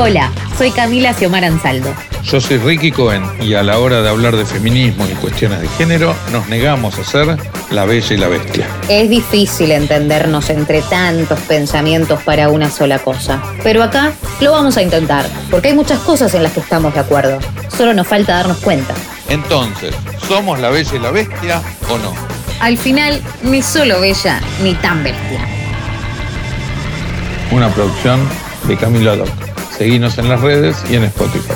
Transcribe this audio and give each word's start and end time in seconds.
Hola, 0.00 0.30
soy 0.56 0.70
Camila 0.70 1.12
Xiomara 1.12 1.48
Ansaldo. 1.48 1.92
Yo 2.22 2.40
soy 2.40 2.58
Ricky 2.58 2.92
Cohen 2.92 3.24
y 3.40 3.54
a 3.54 3.64
la 3.64 3.80
hora 3.80 4.00
de 4.00 4.08
hablar 4.08 4.36
de 4.36 4.46
feminismo 4.46 5.04
y 5.10 5.14
cuestiones 5.16 5.60
de 5.60 5.66
género 5.70 6.14
nos 6.30 6.48
negamos 6.48 6.96
a 7.00 7.04
ser 7.04 7.36
la 7.72 7.84
bella 7.84 8.14
y 8.14 8.16
la 8.16 8.28
bestia. 8.28 8.68
Es 8.88 9.10
difícil 9.10 9.72
entendernos 9.72 10.50
entre 10.50 10.82
tantos 10.82 11.40
pensamientos 11.40 12.22
para 12.22 12.48
una 12.48 12.70
sola 12.70 13.00
cosa, 13.00 13.42
pero 13.64 13.82
acá 13.82 14.12
lo 14.40 14.52
vamos 14.52 14.76
a 14.76 14.82
intentar, 14.82 15.26
porque 15.50 15.68
hay 15.70 15.74
muchas 15.74 15.98
cosas 15.98 16.32
en 16.32 16.44
las 16.44 16.52
que 16.52 16.60
estamos 16.60 16.94
de 16.94 17.00
acuerdo. 17.00 17.40
Solo 17.76 17.92
nos 17.92 18.06
falta 18.06 18.36
darnos 18.36 18.58
cuenta. 18.58 18.94
Entonces, 19.28 19.96
¿somos 20.28 20.60
la 20.60 20.70
bella 20.70 20.94
y 20.94 20.98
la 21.00 21.10
bestia 21.10 21.60
o 21.90 21.98
no? 21.98 22.14
Al 22.60 22.78
final, 22.78 23.20
ni 23.42 23.62
solo 23.62 24.00
bella 24.00 24.40
ni 24.62 24.74
tan 24.74 25.02
bestia. 25.02 25.44
Una 27.50 27.68
producción 27.70 28.20
de 28.68 28.76
Camilo 28.76 29.16
Doc. 29.16 29.47
Seguinos 29.78 30.18
en 30.18 30.28
las 30.28 30.40
redes 30.40 30.84
y 30.90 30.96
en 30.96 31.04
Spotify. 31.04 31.54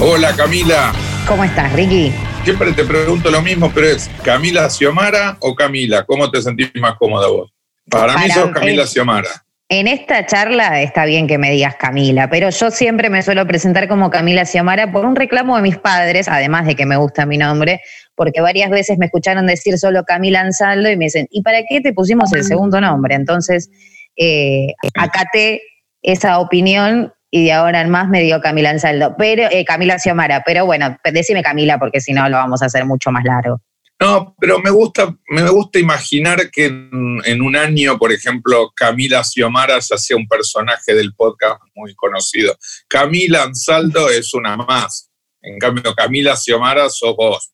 Hola 0.00 0.34
Camila. 0.36 0.92
¿Cómo 1.28 1.44
estás, 1.44 1.72
Ricky? 1.74 2.12
Siempre 2.42 2.72
te 2.72 2.82
pregunto 2.84 3.30
lo 3.30 3.40
mismo, 3.40 3.70
pero 3.72 3.86
es 3.86 4.10
Camila 4.24 4.68
Xiomara 4.68 5.36
o 5.38 5.54
Camila. 5.54 6.04
¿Cómo 6.04 6.28
te 6.28 6.42
sentís 6.42 6.72
más 6.74 6.96
cómoda 6.96 7.28
vos? 7.28 7.52
Para, 7.88 8.18
mí 8.18 8.28
sos 8.30 8.50
Camila 8.50 8.84
Xiomara. 8.84 9.28
En 9.68 9.86
esta 9.86 10.26
charla 10.26 10.82
está 10.82 11.04
bien 11.04 11.28
que 11.28 11.38
me 11.38 11.52
digas 11.52 11.76
Camila, 11.76 12.28
pero 12.28 12.50
yo 12.50 12.72
siempre 12.72 13.10
me 13.10 13.22
suelo 13.22 13.46
presentar 13.46 13.86
como 13.86 14.10
Camila 14.10 14.44
Xiomara 14.44 14.90
por 14.90 15.04
un 15.04 15.14
reclamo 15.14 15.54
de 15.54 15.62
mis 15.62 15.78
padres, 15.78 16.26
además 16.26 16.66
de 16.66 16.74
que 16.74 16.84
me 16.84 16.96
gusta 16.96 17.26
mi 17.26 17.38
nombre, 17.38 17.80
porque 18.16 18.40
varias 18.40 18.70
veces 18.70 18.98
me 18.98 19.06
escucharon 19.06 19.46
decir 19.46 19.78
solo 19.78 20.02
Camila 20.02 20.40
Ansaldo 20.40 20.90
y 20.90 20.96
me 20.96 21.04
dicen, 21.04 21.28
¿y 21.30 21.42
para 21.42 21.58
qué 21.68 21.80
te 21.80 21.92
pusimos 21.92 22.32
el 22.32 22.42
segundo 22.42 22.80
nombre? 22.80 23.14
Entonces, 23.14 23.70
eh, 24.16 24.74
acaté 24.96 25.62
esa 26.06 26.38
opinión 26.38 27.12
y 27.30 27.44
de 27.44 27.52
ahora 27.52 27.80
en 27.80 27.90
más 27.90 28.08
me 28.08 28.22
dio 28.22 28.40
Camila 28.40 28.70
Ansaldo, 28.70 29.14
pero 29.18 29.42
eh, 29.50 29.64
Camila 29.64 29.98
Xiomara, 29.98 30.42
pero 30.46 30.64
bueno, 30.64 30.96
decime 31.12 31.42
Camila 31.42 31.78
porque 31.78 32.00
si 32.00 32.12
no 32.12 32.28
lo 32.28 32.36
vamos 32.36 32.62
a 32.62 32.66
hacer 32.66 32.86
mucho 32.86 33.10
más 33.10 33.24
largo. 33.24 33.60
No, 33.98 34.36
pero 34.38 34.60
me 34.60 34.70
gusta, 34.70 35.14
me 35.28 35.48
gusta 35.50 35.78
imaginar 35.78 36.50
que 36.50 36.66
en, 36.66 37.42
un 37.42 37.56
año, 37.56 37.98
por 37.98 38.12
ejemplo, 38.12 38.70
Camila 38.76 39.24
Xiomara 39.24 39.80
se 39.80 39.94
hacía 39.94 40.16
un 40.16 40.28
personaje 40.28 40.94
del 40.94 41.14
podcast 41.14 41.60
muy 41.74 41.94
conocido. 41.94 42.56
Camila 42.88 43.42
Ansaldo 43.42 44.10
es 44.10 44.32
una 44.34 44.56
más. 44.56 45.10
En 45.40 45.58
cambio, 45.58 45.94
Camila 45.94 46.36
Xiomara 46.36 46.88
sos 46.90 47.16
vos. 47.16 47.50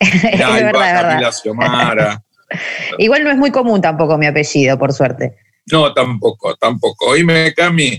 Camila 0.38 1.32
Xiomara. 1.32 2.22
Igual 2.98 3.24
no 3.24 3.30
es 3.30 3.36
muy 3.36 3.50
común 3.50 3.80
tampoco 3.80 4.16
mi 4.16 4.26
apellido, 4.26 4.78
por 4.78 4.92
suerte. 4.92 5.36
No, 5.70 5.92
tampoco, 5.92 6.56
tampoco. 6.56 7.10
Oíme, 7.10 7.54
Cami, 7.54 7.98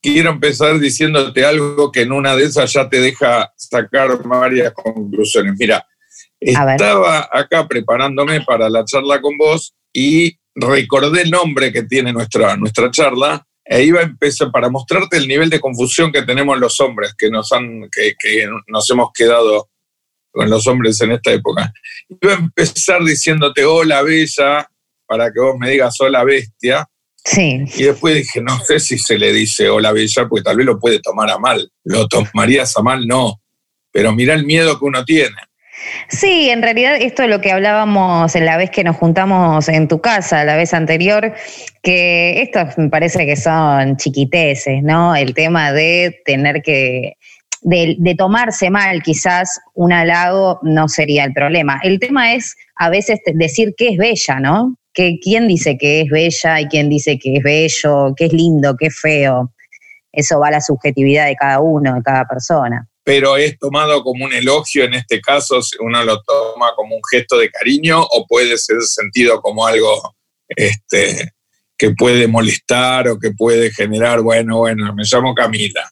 quiero 0.00 0.30
empezar 0.30 0.78
diciéndote 0.78 1.44
algo 1.44 1.92
que 1.92 2.02
en 2.02 2.12
una 2.12 2.34
de 2.34 2.44
esas 2.44 2.72
ya 2.72 2.88
te 2.88 3.00
deja 3.00 3.52
sacar 3.56 4.22
varias 4.24 4.72
conclusiones. 4.72 5.54
Mira, 5.58 5.86
estaba 6.40 7.28
acá 7.32 7.66
preparándome 7.66 8.40
para 8.42 8.68
la 8.70 8.84
charla 8.84 9.20
con 9.20 9.36
vos 9.36 9.74
y 9.92 10.38
recordé 10.54 11.22
el 11.22 11.30
nombre 11.30 11.72
que 11.72 11.82
tiene 11.82 12.12
nuestra, 12.12 12.56
nuestra 12.56 12.90
charla 12.90 13.44
e 13.64 13.82
iba 13.82 14.00
a 14.00 14.04
empezar 14.04 14.50
para 14.50 14.70
mostrarte 14.70 15.18
el 15.18 15.28
nivel 15.28 15.50
de 15.50 15.60
confusión 15.60 16.10
que 16.10 16.22
tenemos 16.22 16.58
los 16.58 16.80
hombres, 16.80 17.14
que 17.16 17.30
nos, 17.30 17.52
han, 17.52 17.88
que, 17.92 18.14
que 18.18 18.48
nos 18.66 18.90
hemos 18.90 19.10
quedado 19.12 19.68
con 20.30 20.48
los 20.48 20.66
hombres 20.66 21.00
en 21.02 21.12
esta 21.12 21.32
época. 21.32 21.70
Iba 22.08 22.32
a 22.32 22.38
empezar 22.38 23.04
diciéndote, 23.04 23.64
hola 23.64 24.02
bella, 24.02 24.70
para 25.08 25.32
que 25.32 25.40
vos 25.40 25.56
me 25.58 25.70
digas 25.70 25.96
hola 26.00 26.22
bestia. 26.22 26.86
Sí. 27.24 27.64
Y 27.76 27.84
después 27.84 28.14
dije, 28.14 28.40
no 28.40 28.58
sé 28.60 28.78
si 28.78 28.98
se 28.98 29.18
le 29.18 29.32
dice 29.32 29.68
hola 29.68 29.92
bella, 29.92 30.28
porque 30.28 30.44
tal 30.44 30.56
vez 30.56 30.66
lo 30.66 30.78
puede 30.78 31.00
tomar 31.00 31.30
a 31.30 31.38
mal. 31.38 31.70
¿Lo 31.84 32.06
tomarías 32.06 32.76
a 32.76 32.82
mal? 32.82 33.06
No. 33.06 33.40
Pero 33.90 34.12
mira 34.12 34.34
el 34.34 34.44
miedo 34.44 34.78
que 34.78 34.84
uno 34.84 35.04
tiene. 35.04 35.36
Sí, 36.08 36.50
en 36.50 36.62
realidad 36.62 36.96
esto 37.00 37.22
es 37.22 37.28
lo 37.28 37.40
que 37.40 37.52
hablábamos 37.52 38.34
en 38.34 38.44
la 38.44 38.56
vez 38.56 38.70
que 38.70 38.84
nos 38.84 38.96
juntamos 38.96 39.68
en 39.68 39.88
tu 39.88 40.00
casa, 40.00 40.44
la 40.44 40.56
vez 40.56 40.74
anterior, 40.74 41.32
que 41.82 42.42
estos 42.42 42.76
me 42.78 42.88
parece 42.88 43.26
que 43.26 43.36
son 43.36 43.96
chiquiteces, 43.96 44.82
¿no? 44.82 45.14
El 45.14 45.34
tema 45.34 45.72
de 45.72 46.20
tener 46.24 46.62
que, 46.62 47.14
de, 47.62 47.96
de, 47.98 48.14
tomarse 48.14 48.70
mal 48.70 49.02
quizás 49.02 49.60
un 49.74 49.92
halago 49.92 50.58
no 50.62 50.88
sería 50.88 51.24
el 51.24 51.32
problema. 51.32 51.80
El 51.82 52.00
tema 52.00 52.34
es 52.34 52.56
a 52.76 52.90
veces 52.90 53.20
decir 53.34 53.74
que 53.76 53.90
es 53.90 53.98
bella, 53.98 54.40
¿no? 54.40 54.76
Que, 54.98 55.18
¿Quién 55.22 55.46
dice 55.46 55.78
que 55.78 56.00
es 56.00 56.10
bella 56.10 56.60
y 56.60 56.66
quién 56.66 56.88
dice 56.88 57.18
que 57.18 57.36
es 57.36 57.42
bello, 57.42 58.14
que 58.16 58.24
es 58.24 58.32
lindo, 58.32 58.76
que 58.76 58.86
es 58.86 59.00
feo? 59.00 59.52
Eso 60.10 60.40
va 60.40 60.48
a 60.48 60.52
la 60.52 60.60
subjetividad 60.60 61.26
de 61.26 61.36
cada 61.36 61.60
uno, 61.60 61.94
de 61.94 62.02
cada 62.02 62.24
persona 62.24 62.88
pero 63.04 63.38
es 63.38 63.58
tomado 63.58 64.02
como 64.02 64.26
un 64.26 64.34
elogio 64.34 64.84
en 64.84 64.92
este 64.92 65.18
caso, 65.22 65.60
uno 65.80 66.04
lo 66.04 66.20
toma 66.20 66.74
como 66.76 66.94
un 66.94 67.00
gesto 67.10 67.38
de 67.38 67.50
cariño 67.50 68.02
o 68.02 68.26
puede 68.26 68.58
ser 68.58 68.82
sentido 68.82 69.40
como 69.40 69.66
algo 69.66 70.14
este, 70.48 71.32
que 71.78 71.92
puede 71.92 72.26
molestar 72.26 73.08
o 73.08 73.18
que 73.18 73.30
puede 73.30 73.70
generar, 73.70 74.20
bueno, 74.20 74.58
bueno, 74.58 74.92
me 74.94 75.04
llamo 75.04 75.34
Camila. 75.34 75.88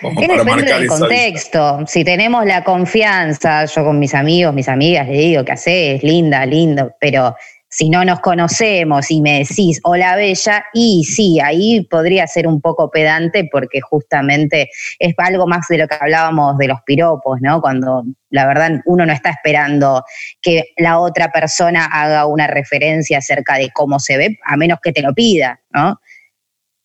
Como 0.00 0.20
para 0.26 0.42
marcar 0.42 0.80
del 0.80 0.88
contexto. 0.88 1.84
Si 1.86 2.02
tenemos 2.02 2.44
la 2.44 2.64
confianza, 2.64 3.66
yo 3.66 3.84
con 3.84 4.00
mis 4.00 4.12
amigos, 4.12 4.52
mis 4.52 4.68
amigas, 4.68 5.06
le 5.06 5.18
digo 5.18 5.44
que 5.44 5.52
haces, 5.52 6.02
linda, 6.02 6.44
lindo, 6.44 6.96
pero 6.98 7.36
si 7.72 7.88
no 7.88 8.04
nos 8.04 8.20
conocemos 8.20 9.10
y 9.10 9.22
me 9.22 9.38
decís 9.38 9.80
hola 9.82 10.14
bella, 10.14 10.66
y 10.74 11.04
sí, 11.04 11.40
ahí 11.40 11.86
podría 11.90 12.26
ser 12.26 12.46
un 12.46 12.60
poco 12.60 12.90
pedante 12.90 13.48
porque 13.50 13.80
justamente 13.80 14.68
es 14.98 15.14
algo 15.16 15.46
más 15.46 15.66
de 15.68 15.78
lo 15.78 15.88
que 15.88 15.96
hablábamos 15.98 16.58
de 16.58 16.68
los 16.68 16.82
piropos, 16.82 17.40
¿no? 17.40 17.62
Cuando 17.62 18.04
la 18.28 18.46
verdad 18.46 18.80
uno 18.84 19.06
no 19.06 19.12
está 19.12 19.30
esperando 19.30 20.04
que 20.42 20.66
la 20.76 20.98
otra 20.98 21.32
persona 21.32 21.86
haga 21.86 22.26
una 22.26 22.46
referencia 22.46 23.18
acerca 23.18 23.56
de 23.56 23.70
cómo 23.70 23.98
se 23.98 24.18
ve, 24.18 24.38
a 24.44 24.56
menos 24.58 24.78
que 24.82 24.92
te 24.92 25.00
lo 25.00 25.14
pida, 25.14 25.58
¿no? 25.70 25.98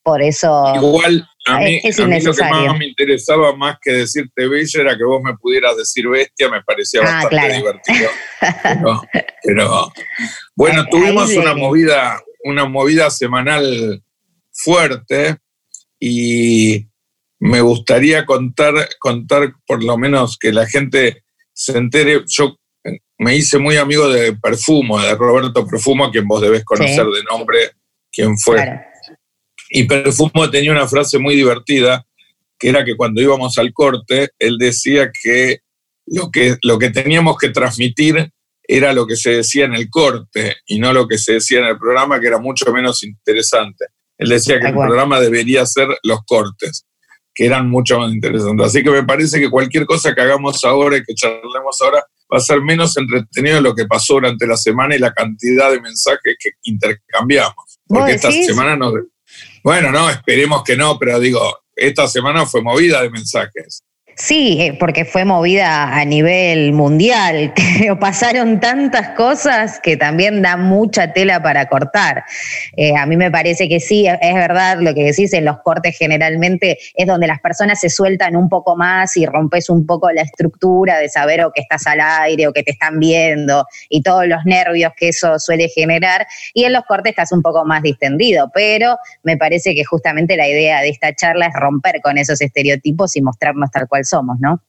Por 0.08 0.22
eso 0.22 0.72
Igual, 0.74 1.28
a 1.44 1.58
mí, 1.58 1.80
es, 1.84 1.98
lo 1.98 2.06
que 2.34 2.42
más 2.42 2.78
me 2.78 2.86
interesaba 2.86 3.54
más 3.54 3.76
que 3.82 3.92
decirte 3.92 4.48
bella 4.48 4.80
era 4.80 4.96
que 4.96 5.04
vos 5.04 5.20
me 5.22 5.36
pudieras 5.36 5.76
decir 5.76 6.08
bestia, 6.08 6.48
me 6.48 6.62
parecía 6.62 7.02
ah, 7.04 7.24
bastante 7.24 7.56
divertido. 7.56 8.10
Pero, 9.44 9.92
bueno, 10.56 10.86
tuvimos 10.90 11.30
una 11.36 11.54
movida, 11.54 12.22
una 12.44 12.64
movida 12.64 13.10
semanal 13.10 14.02
fuerte 14.50 15.36
y 16.00 16.86
me 17.38 17.60
gustaría 17.60 18.24
contar, 18.24 18.88
contar 18.98 19.52
por 19.66 19.84
lo 19.84 19.98
menos 19.98 20.38
que 20.38 20.52
la 20.54 20.66
gente 20.66 21.22
se 21.52 21.76
entere. 21.76 22.24
Yo 22.28 22.56
me 23.18 23.36
hice 23.36 23.58
muy 23.58 23.76
amigo 23.76 24.08
de 24.08 24.32
Perfumo, 24.32 24.98
de 25.00 25.14
Roberto 25.14 25.66
Perfumo, 25.66 26.06
a 26.06 26.10
quien 26.10 26.26
vos 26.26 26.40
debés 26.40 26.64
conocer 26.64 27.04
de 27.04 27.22
nombre, 27.30 27.58
quien 28.10 28.38
fue. 28.38 28.87
Y 29.70 29.84
Perfumo 29.84 30.50
tenía 30.50 30.72
una 30.72 30.88
frase 30.88 31.18
muy 31.18 31.36
divertida, 31.36 32.06
que 32.58 32.70
era 32.70 32.84
que 32.84 32.96
cuando 32.96 33.20
íbamos 33.20 33.58
al 33.58 33.72
corte, 33.72 34.30
él 34.38 34.56
decía 34.58 35.10
que 35.22 35.60
lo 36.06 36.30
que, 36.30 36.56
lo 36.62 36.78
que 36.78 36.90
teníamos 36.90 37.36
que 37.38 37.50
transmitir 37.50 38.30
era 38.62 38.92
lo 38.92 39.06
que 39.06 39.16
se 39.16 39.30
decía 39.30 39.64
en 39.64 39.74
el 39.74 39.88
corte 39.88 40.56
y 40.66 40.78
no 40.78 40.92
lo 40.92 41.06
que 41.06 41.18
se 41.18 41.34
decía 41.34 41.60
en 41.60 41.66
el 41.66 41.78
programa, 41.78 42.20
que 42.20 42.26
era 42.26 42.38
mucho 42.38 42.72
menos 42.72 43.02
interesante. 43.02 43.86
Él 44.18 44.30
decía 44.30 44.60
que 44.60 44.68
el 44.68 44.74
programa 44.74 45.20
debería 45.20 45.64
ser 45.64 45.88
los 46.02 46.24
cortes, 46.24 46.86
que 47.34 47.46
eran 47.46 47.70
mucho 47.70 47.98
más 47.98 48.12
interesantes. 48.12 48.66
Así 48.66 48.82
que 48.82 48.90
me 48.90 49.04
parece 49.04 49.40
que 49.40 49.48
cualquier 49.48 49.86
cosa 49.86 50.14
que 50.14 50.20
hagamos 50.20 50.64
ahora 50.64 50.96
y 50.96 51.04
que 51.04 51.14
charlemos 51.14 51.80
ahora 51.80 52.04
va 52.32 52.38
a 52.38 52.40
ser 52.40 52.60
menos 52.60 52.96
entretenido 52.96 53.56
de 53.56 53.62
lo 53.62 53.74
que 53.74 53.86
pasó 53.86 54.14
durante 54.14 54.46
la 54.46 54.56
semana 54.56 54.96
y 54.96 54.98
la 54.98 55.12
cantidad 55.12 55.70
de 55.70 55.80
mensajes 55.80 56.36
que 56.38 56.50
intercambiamos. 56.64 57.78
Porque 57.86 58.12
esta 58.12 58.30
semana 58.30 58.76
nos, 58.76 58.92
bueno, 59.68 59.92
no, 59.92 60.08
esperemos 60.08 60.64
que 60.64 60.78
no, 60.78 60.98
pero 60.98 61.20
digo, 61.20 61.58
esta 61.76 62.08
semana 62.08 62.46
fue 62.46 62.62
movida 62.62 63.02
de 63.02 63.10
mensajes. 63.10 63.84
Sí, 64.20 64.58
eh, 64.60 64.72
porque 64.72 65.04
fue 65.04 65.24
movida 65.24 65.96
a 65.96 66.04
nivel 66.04 66.72
mundial. 66.72 67.54
Pasaron 68.00 68.58
tantas 68.58 69.10
cosas 69.10 69.78
que 69.80 69.96
también 69.96 70.42
da 70.42 70.56
mucha 70.56 71.12
tela 71.12 71.40
para 71.40 71.68
cortar. 71.68 72.24
Eh, 72.76 72.96
a 72.96 73.06
mí 73.06 73.16
me 73.16 73.30
parece 73.30 73.68
que 73.68 73.78
sí, 73.78 74.08
es 74.08 74.34
verdad 74.34 74.78
lo 74.80 74.92
que 74.92 75.04
decís, 75.04 75.32
en 75.34 75.44
los 75.44 75.58
cortes 75.60 75.96
generalmente 75.96 76.78
es 76.94 77.06
donde 77.06 77.28
las 77.28 77.38
personas 77.38 77.78
se 77.78 77.90
sueltan 77.90 78.34
un 78.34 78.48
poco 78.48 78.76
más 78.76 79.16
y 79.16 79.24
rompes 79.24 79.70
un 79.70 79.86
poco 79.86 80.10
la 80.10 80.22
estructura 80.22 80.98
de 80.98 81.08
saber 81.08 81.44
o 81.44 81.52
que 81.52 81.60
estás 81.60 81.86
al 81.86 82.00
aire 82.00 82.48
o 82.48 82.52
que 82.52 82.64
te 82.64 82.72
están 82.72 82.98
viendo 82.98 83.66
y 83.88 84.02
todos 84.02 84.26
los 84.26 84.44
nervios 84.44 84.94
que 84.96 85.10
eso 85.10 85.38
suele 85.38 85.68
generar. 85.68 86.26
Y 86.54 86.64
en 86.64 86.72
los 86.72 86.82
cortes 86.86 87.10
estás 87.10 87.30
un 87.30 87.42
poco 87.42 87.64
más 87.64 87.82
distendido, 87.82 88.50
pero 88.52 88.96
me 89.22 89.36
parece 89.36 89.76
que 89.76 89.84
justamente 89.84 90.36
la 90.36 90.48
idea 90.48 90.80
de 90.80 90.88
esta 90.88 91.14
charla 91.14 91.46
es 91.46 91.54
romper 91.54 92.00
con 92.02 92.18
esos 92.18 92.40
estereotipos 92.40 93.14
y 93.14 93.22
mostrarnos 93.22 93.70
tal 93.70 93.86
cual 93.86 94.04
somos, 94.08 94.36
¿no? 94.40 94.62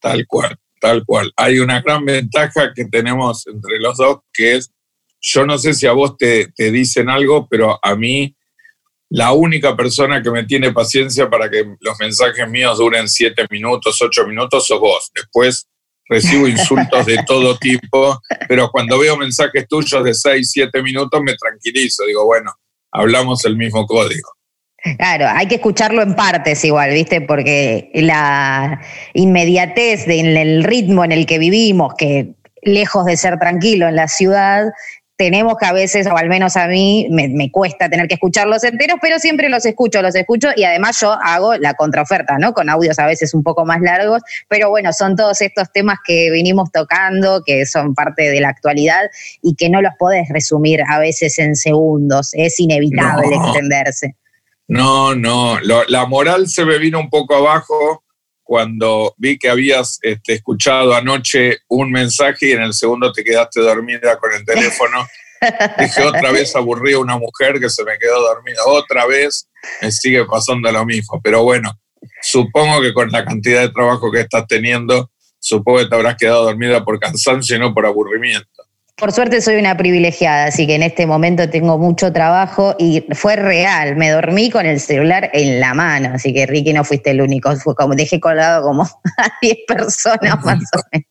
Tal 0.00 0.26
cual, 0.26 0.56
tal 0.80 1.04
cual. 1.04 1.32
Hay 1.36 1.58
una 1.58 1.80
gran 1.80 2.04
ventaja 2.04 2.72
que 2.74 2.84
tenemos 2.84 3.46
entre 3.46 3.78
los 3.78 3.96
dos, 3.96 4.18
que 4.32 4.56
es, 4.56 4.70
yo 5.20 5.46
no 5.46 5.56
sé 5.56 5.72
si 5.72 5.86
a 5.86 5.92
vos 5.92 6.16
te, 6.18 6.52
dicen 6.56 7.08
algo, 7.08 7.48
pero 7.48 7.78
a 7.82 7.94
mí 7.94 8.36
la 9.08 9.32
única 9.32 9.76
persona 9.76 10.22
que 10.22 10.30
me 10.30 10.44
tiene 10.44 10.72
paciencia 10.72 11.30
para 11.30 11.48
que 11.48 11.64
los 11.80 11.98
mensajes 11.98 12.48
míos 12.48 12.78
duren 12.78 13.08
siete 13.08 13.46
minutos, 13.50 14.00
ocho 14.02 14.26
minutos, 14.26 14.66
sos 14.66 14.80
vos. 14.80 15.10
Después 15.14 15.68
recibo 16.06 16.46
insultos 16.48 17.06
de 17.06 17.18
todo 17.26 17.56
tipo, 17.56 18.20
pero 18.48 18.70
cuando 18.70 18.98
veo 18.98 19.16
mensajes 19.16 19.66
tuyos 19.68 20.04
de 20.04 20.12
seis, 20.12 20.50
siete 20.50 20.82
minutos 20.82 21.20
me 21.22 21.34
tranquilizo. 21.36 22.04
Digo, 22.04 22.26
bueno, 22.26 22.52
hablamos 22.92 23.44
el 23.46 23.56
mismo 23.56 23.86
código. 23.86 24.30
Claro, 24.98 25.26
hay 25.28 25.46
que 25.46 25.56
escucharlo 25.56 26.02
en 26.02 26.14
partes 26.14 26.62
igual, 26.64 26.90
¿viste? 26.90 27.22
Porque 27.22 27.90
la 27.94 28.80
inmediatez 29.14 30.06
del 30.06 30.62
ritmo 30.62 31.04
en 31.04 31.12
el 31.12 31.24
que 31.24 31.38
vivimos, 31.38 31.94
que 31.94 32.34
lejos 32.62 33.06
de 33.06 33.16
ser 33.16 33.38
tranquilo 33.38 33.88
en 33.88 33.96
la 33.96 34.08
ciudad, 34.08 34.66
tenemos 35.16 35.56
que 35.58 35.66
a 35.66 35.72
veces, 35.72 36.06
o 36.06 36.16
al 36.16 36.28
menos 36.28 36.56
a 36.56 36.66
mí, 36.66 37.06
me, 37.10 37.50
cuesta 37.50 37.88
tener 37.88 38.08
que 38.08 38.14
escucharlos 38.14 38.64
enteros, 38.64 38.98
pero 39.00 39.18
siempre 39.18 39.48
los 39.48 39.64
escucho, 39.64 40.02
los 40.02 40.14
escucho 40.14 40.48
y 40.56 40.64
además 40.64 41.00
yo 41.00 41.12
hago 41.12 41.56
la 41.56 41.74
contraoferta, 41.74 42.36
¿no? 42.38 42.52
Con 42.52 42.68
audios 42.68 42.98
a 42.98 43.06
veces 43.06 43.32
un 43.32 43.42
poco 43.42 43.64
más 43.64 43.80
largos, 43.80 44.22
pero 44.48 44.70
bueno, 44.70 44.92
son 44.92 45.16
todos 45.16 45.40
estos 45.40 45.70
temas 45.72 45.98
que 46.04 46.30
vinimos 46.30 46.70
tocando, 46.72 47.42
que 47.44 47.64
son 47.64 47.94
parte 47.94 48.30
de 48.30 48.40
la 48.40 48.48
actualidad 48.48 49.10
y 49.40 49.54
que 49.54 49.70
no 49.70 49.80
los 49.80 49.94
podés 49.98 50.28
resumir 50.30 50.82
a 50.88 50.98
veces 50.98 51.38
en 51.38 51.54
segundos, 51.54 52.30
es 52.34 52.58
inevitable 52.58 53.34
extenderse. 53.34 54.16
No, 54.66 55.14
no, 55.14 55.58
la 55.60 56.06
moral 56.06 56.48
se 56.48 56.64
me 56.64 56.78
vino 56.78 56.98
un 56.98 57.10
poco 57.10 57.34
abajo 57.34 58.04
cuando 58.44 59.14
vi 59.16 59.38
que 59.38 59.48
habías 59.48 59.98
este, 60.02 60.34
escuchado 60.34 60.94
anoche 60.94 61.58
un 61.68 61.90
mensaje 61.90 62.50
y 62.50 62.52
en 62.52 62.62
el 62.62 62.74
segundo 62.74 63.10
te 63.10 63.24
quedaste 63.24 63.60
dormida 63.60 64.18
con 64.18 64.32
el 64.32 64.44
teléfono. 64.44 65.06
Dije, 65.78 66.02
otra 66.02 66.30
vez 66.30 66.54
aburrí 66.54 66.92
a 66.92 66.98
una 66.98 67.18
mujer 67.18 67.58
que 67.58 67.68
se 67.68 67.84
me 67.84 67.98
quedó 67.98 68.20
dormida, 68.20 68.58
otra 68.66 69.06
vez 69.06 69.48
me 69.82 69.90
sigue 69.90 70.24
pasando 70.26 70.70
lo 70.70 70.84
mismo. 70.84 71.20
Pero 71.22 71.42
bueno, 71.42 71.72
supongo 72.22 72.80
que 72.82 72.92
con 72.92 73.10
la 73.10 73.24
cantidad 73.24 73.62
de 73.62 73.70
trabajo 73.70 74.12
que 74.12 74.20
estás 74.20 74.46
teniendo, 74.46 75.10
supongo 75.38 75.78
que 75.78 75.86
te 75.86 75.94
habrás 75.94 76.16
quedado 76.16 76.44
dormida 76.44 76.84
por 76.84 77.00
cansancio 77.00 77.56
y 77.56 77.58
no 77.58 77.74
por 77.74 77.86
aburrimiento. 77.86 78.63
Por 78.96 79.10
suerte 79.10 79.40
soy 79.40 79.56
una 79.56 79.76
privilegiada, 79.76 80.46
así 80.46 80.68
que 80.68 80.76
en 80.76 80.84
este 80.84 81.04
momento 81.04 81.50
tengo 81.50 81.78
mucho 81.78 82.12
trabajo 82.12 82.76
y 82.78 83.04
fue 83.12 83.34
real. 83.34 83.96
Me 83.96 84.10
dormí 84.10 84.50
con 84.50 84.66
el 84.66 84.78
celular 84.78 85.30
en 85.32 85.58
la 85.58 85.74
mano, 85.74 86.10
así 86.14 86.32
que 86.32 86.46
Ricky 86.46 86.72
no 86.72 86.84
fuiste 86.84 87.10
el 87.10 87.20
único. 87.20 87.54
Fue 87.56 87.74
como 87.74 87.96
dejé 87.96 88.20
colgado 88.20 88.62
como 88.62 88.84
a 89.18 89.32
10 89.42 89.58
personas 89.66 90.44
más 90.44 90.62
o 90.76 90.80
menos. 90.92 91.08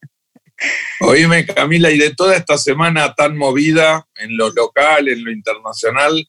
Oíme, 1.01 1.45
Camila, 1.45 1.91
y 1.91 1.97
de 1.97 2.15
toda 2.15 2.37
esta 2.37 2.57
semana 2.57 3.13
tan 3.15 3.35
movida 3.35 4.07
en 4.15 4.37
lo 4.37 4.49
local, 4.51 5.09
en 5.09 5.25
lo 5.25 5.31
internacional, 5.31 6.25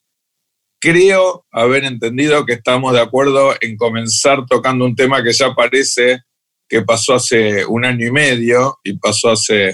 creo 0.81 1.47
haber 1.53 1.85
entendido 1.85 2.45
que 2.45 2.55
estamos 2.55 2.93
de 2.95 3.01
acuerdo 3.01 3.55
en 3.61 3.77
comenzar 3.77 4.45
tocando 4.47 4.85
un 4.85 4.97
tema 4.97 5.23
que 5.23 5.33
ya 5.33 5.55
parece 5.55 6.23
que 6.69 6.83
pasó 6.83 7.15
hace 7.15 7.65
un 7.65 7.85
año 7.85 8.09
y 8.09 8.11
medio 8.11 8.81
y 8.83 8.99
pasó 8.99 9.31
hace 9.31 9.71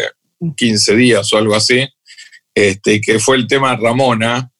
15 0.57 0.97
días 0.97 1.33
o 1.33 1.39
algo 1.39 1.55
así, 1.55 1.87
este, 2.55 3.01
que 3.01 3.19
fue 3.19 3.37
el 3.37 3.47
tema 3.47 3.77
Ramona, 3.77 4.51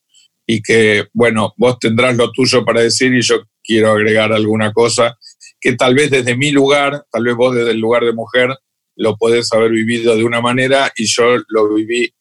y 0.53 0.63
que, 0.63 1.07
bueno, 1.13 1.55
vos 1.57 1.79
tendrás 1.79 2.17
lo 2.17 2.33
tuyo 2.33 2.65
para 2.65 2.81
decir 2.81 3.15
y 3.15 3.23
yo 3.23 3.45
quiero 3.63 3.93
agregar 3.93 4.33
alguna 4.33 4.73
cosa, 4.73 5.17
que 5.61 5.75
tal 5.75 5.95
vez 5.95 6.11
desde 6.11 6.37
mi 6.37 6.51
lugar, 6.51 7.05
tal 7.13 7.23
vez 7.23 7.37
vos 7.37 7.55
desde 7.55 7.71
el 7.71 7.79
lugar 7.79 8.05
de 8.05 8.13
mujer, 8.13 8.57
lo 8.97 9.17
podés 9.17 9.53
haber 9.53 9.71
vivido 9.71 10.17
de 10.17 10.25
una 10.25 10.41
manera 10.41 10.91
y 10.97 11.07
yo 11.07 11.37
lo 11.47 11.73
viví, 11.73 12.13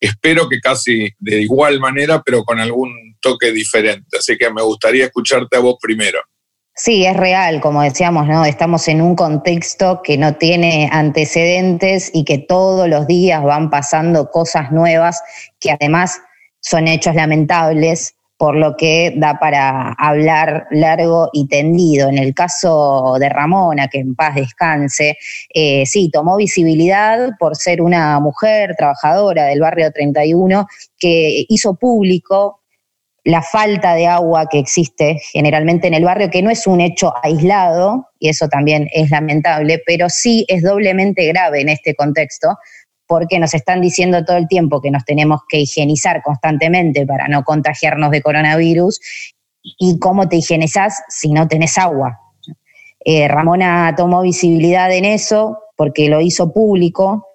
espero 0.00 0.48
que 0.48 0.58
casi 0.58 1.08
de 1.20 1.42
igual 1.42 1.78
manera, 1.78 2.20
pero 2.20 2.42
con 2.42 2.58
algún 2.58 3.16
toque 3.20 3.52
diferente. 3.52 4.18
Así 4.18 4.36
que 4.36 4.52
me 4.52 4.62
gustaría 4.62 5.04
escucharte 5.04 5.56
a 5.56 5.60
vos 5.60 5.76
primero. 5.80 6.18
Sí, 6.80 7.04
es 7.04 7.16
real, 7.16 7.60
como 7.60 7.82
decíamos, 7.82 8.28
¿no? 8.28 8.44
Estamos 8.44 8.86
en 8.86 9.02
un 9.02 9.16
contexto 9.16 10.00
que 10.00 10.16
no 10.16 10.36
tiene 10.36 10.88
antecedentes 10.92 12.08
y 12.14 12.24
que 12.24 12.38
todos 12.38 12.88
los 12.88 13.08
días 13.08 13.42
van 13.42 13.68
pasando 13.68 14.30
cosas 14.30 14.70
nuevas 14.70 15.20
que 15.58 15.72
además 15.72 16.20
son 16.60 16.86
hechos 16.86 17.16
lamentables, 17.16 18.14
por 18.36 18.54
lo 18.54 18.76
que 18.76 19.12
da 19.16 19.40
para 19.40 19.92
hablar 19.94 20.68
largo 20.70 21.30
y 21.32 21.48
tendido. 21.48 22.08
En 22.08 22.18
el 22.18 22.32
caso 22.32 23.16
de 23.18 23.28
Ramona, 23.28 23.88
que 23.88 23.98
en 23.98 24.14
paz 24.14 24.36
descanse, 24.36 25.18
eh, 25.52 25.84
sí, 25.84 26.08
tomó 26.12 26.36
visibilidad 26.36 27.30
por 27.40 27.56
ser 27.56 27.82
una 27.82 28.20
mujer 28.20 28.76
trabajadora 28.78 29.46
del 29.46 29.60
barrio 29.60 29.90
31 29.90 30.68
que 30.96 31.44
hizo 31.48 31.74
público 31.74 32.57
la 33.24 33.42
falta 33.42 33.94
de 33.94 34.06
agua 34.06 34.46
que 34.48 34.58
existe 34.58 35.18
generalmente 35.32 35.86
en 35.86 35.94
el 35.94 36.04
barrio, 36.04 36.30
que 36.30 36.42
no 36.42 36.50
es 36.50 36.66
un 36.66 36.80
hecho 36.80 37.12
aislado, 37.22 38.08
y 38.18 38.28
eso 38.28 38.48
también 38.48 38.88
es 38.92 39.10
lamentable, 39.10 39.82
pero 39.84 40.08
sí 40.08 40.44
es 40.48 40.62
doblemente 40.62 41.26
grave 41.26 41.60
en 41.60 41.68
este 41.68 41.94
contexto, 41.94 42.56
porque 43.06 43.38
nos 43.38 43.54
están 43.54 43.80
diciendo 43.80 44.24
todo 44.24 44.36
el 44.36 44.48
tiempo 44.48 44.80
que 44.80 44.90
nos 44.90 45.04
tenemos 45.04 45.40
que 45.48 45.60
higienizar 45.60 46.22
constantemente 46.22 47.06
para 47.06 47.28
no 47.28 47.42
contagiarnos 47.44 48.10
de 48.10 48.22
coronavirus, 48.22 49.00
y 49.62 49.98
cómo 49.98 50.28
te 50.28 50.36
higienizás 50.36 51.02
si 51.08 51.32
no 51.32 51.48
tenés 51.48 51.78
agua. 51.78 52.20
Eh, 53.04 53.28
Ramona 53.28 53.94
tomó 53.96 54.22
visibilidad 54.22 54.90
en 54.92 55.04
eso 55.04 55.58
porque 55.76 56.08
lo 56.08 56.20
hizo 56.20 56.52
público 56.52 57.28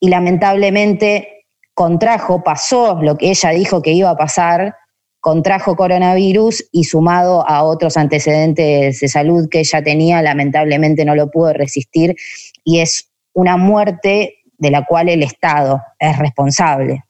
y 0.00 0.08
lamentablemente 0.08 1.46
contrajo, 1.74 2.42
pasó 2.42 3.00
lo 3.00 3.16
que 3.16 3.30
ella 3.30 3.50
dijo 3.50 3.82
que 3.82 3.92
iba 3.92 4.10
a 4.10 4.16
pasar, 4.16 4.76
contrajo 5.20 5.76
coronavirus 5.76 6.68
y 6.72 6.84
sumado 6.84 7.46
a 7.46 7.62
otros 7.62 7.96
antecedentes 7.96 9.00
de 9.00 9.08
salud 9.08 9.48
que 9.50 9.60
ella 9.60 9.82
tenía, 9.82 10.22
lamentablemente 10.22 11.04
no 11.04 11.14
lo 11.14 11.30
pudo 11.30 11.52
resistir 11.52 12.16
y 12.64 12.80
es 12.80 13.10
una 13.32 13.56
muerte 13.56 14.38
de 14.58 14.70
la 14.70 14.84
cual 14.84 15.08
el 15.08 15.22
Estado 15.22 15.80
es 15.98 16.18
responsable. 16.18 17.04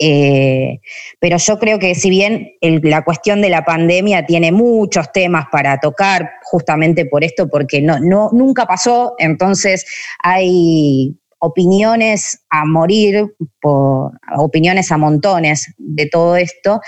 Eh, 0.00 0.80
pero 1.18 1.38
yo 1.38 1.58
creo 1.58 1.78
que 1.80 1.94
si 1.96 2.08
bien 2.08 2.52
la 2.60 3.02
cuestión 3.02 3.40
de 3.40 3.50
la 3.50 3.64
pandemia 3.64 4.26
tiene 4.26 4.52
muchos 4.52 5.10
temas 5.10 5.46
para 5.50 5.80
tocar, 5.80 6.30
justamente 6.44 7.04
por 7.06 7.24
esto, 7.24 7.48
porque 7.48 7.82
no, 7.82 7.98
no, 7.98 8.30
nunca 8.32 8.64
pasó, 8.64 9.14
entonces 9.18 9.86
hay 10.22 11.16
opiniones 11.38 12.44
a 12.50 12.64
morir, 12.64 13.34
por, 13.60 14.12
opiniones 14.36 14.90
a 14.92 14.98
montones 14.98 15.72
de 15.78 16.06
todo 16.06 16.36
esto, 16.36 16.80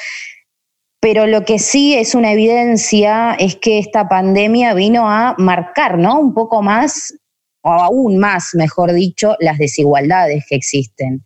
pero 1.01 1.27
lo 1.27 1.45
que 1.45 1.59
sí 1.59 1.95
es 1.95 2.15
una 2.15 2.33
evidencia 2.33 3.35
es 3.39 3.57
que 3.57 3.79
esta 3.79 4.09
pandemia 4.09 4.75
vino 4.75 5.11
a 5.11 5.35
marcar, 5.39 5.97
¿no? 5.97 6.21
Un 6.21 6.35
poco 6.35 6.61
más, 6.63 7.15
o 7.63 7.71
aún 7.71 8.19
más, 8.19 8.51
mejor 8.55 8.93
dicho, 8.93 9.35
las 9.41 9.59
desigualdades 9.59 10.45
que 10.47 10.57
existen. 10.57 11.25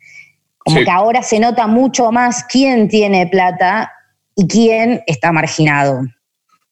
Como 0.59 0.79
que 0.79 0.91
ahora 0.91 1.23
se 1.23 1.41
nota 1.41 1.67
mucho 1.67 2.11
más 2.13 2.45
quién 2.45 2.89
tiene 2.89 3.27
plata 3.27 3.93
y 4.37 4.47
quién 4.47 5.03
está 5.07 5.33
marginado. 5.33 6.03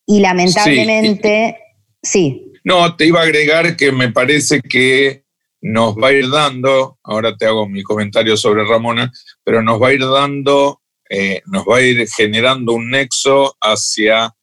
Y 0.06 0.21
lamentablemente, 0.21 1.59
sí. 2.02 2.52
No, 2.64 2.97
te 2.97 3.06
iba 3.06 3.21
a 3.21 3.25
agregar 3.25 3.76
que 3.76 3.90
me 3.90 4.11
parece 4.11 4.62
que 4.62 5.22
nos 5.62 5.95
va 5.95 6.09
a 6.09 6.12
ir 6.12 6.28
dando, 6.28 6.99
ahora 7.04 7.37
te 7.37 7.47
hago 7.47 7.69
mi 7.69 7.83
comentario 7.83 8.37
sobre 8.37 8.64
Ramona, 8.64 9.12
pero 9.45 9.62
nos 9.62 9.81
va 9.81 9.88
a 9.88 9.92
ir 9.92 10.00
dando, 10.00 10.83
eh, 11.09 11.40
nos 11.47 11.64
va 11.64 11.76
a 11.76 11.83
ir 11.83 12.07
generando 12.09 12.73
un 12.73 12.90
nexo 12.90 13.57
hacia 13.61 14.35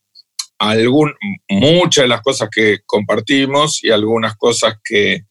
algún, 0.57 1.13
muchas 1.49 2.03
de 2.03 2.07
las 2.07 2.21
cosas 2.21 2.49
que 2.49 2.79
compartimos 2.85 3.83
y 3.83 3.91
algunas 3.91 4.35
cosas 4.37 4.75
que, 4.83 5.25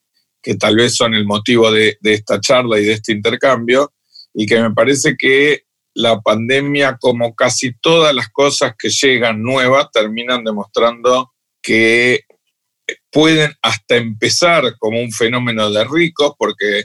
tal 0.59 0.77
vez 0.77 0.97
son 0.97 1.13
el 1.13 1.27
motivo 1.27 1.71
de, 1.71 1.99
de 2.01 2.15
esta 2.15 2.41
charla 2.41 2.79
y 2.79 2.85
de 2.85 2.95
este 2.95 3.13
intercambio, 3.13 3.93
y 4.33 4.47
que 4.47 4.61
me 4.61 4.73
parece 4.73 5.15
que 5.19 5.65
la 5.95 6.21
pandemia, 6.21 6.97
como 6.99 7.35
casi 7.35 7.73
todas 7.81 8.15
las 8.15 8.29
cosas 8.29 8.75
que 8.79 8.89
llegan 8.89 9.43
nuevas, 9.43 9.91
terminan 9.93 10.45
demostrando 10.45 11.33
que 11.63 12.25
pueden 13.11 13.53
hasta 13.63 13.97
empezar 13.97 14.77
como 14.79 15.01
un 15.01 15.13
fenómeno 15.13 15.71
de 15.71 15.85
ricos, 15.85 16.33
porque 16.39 16.85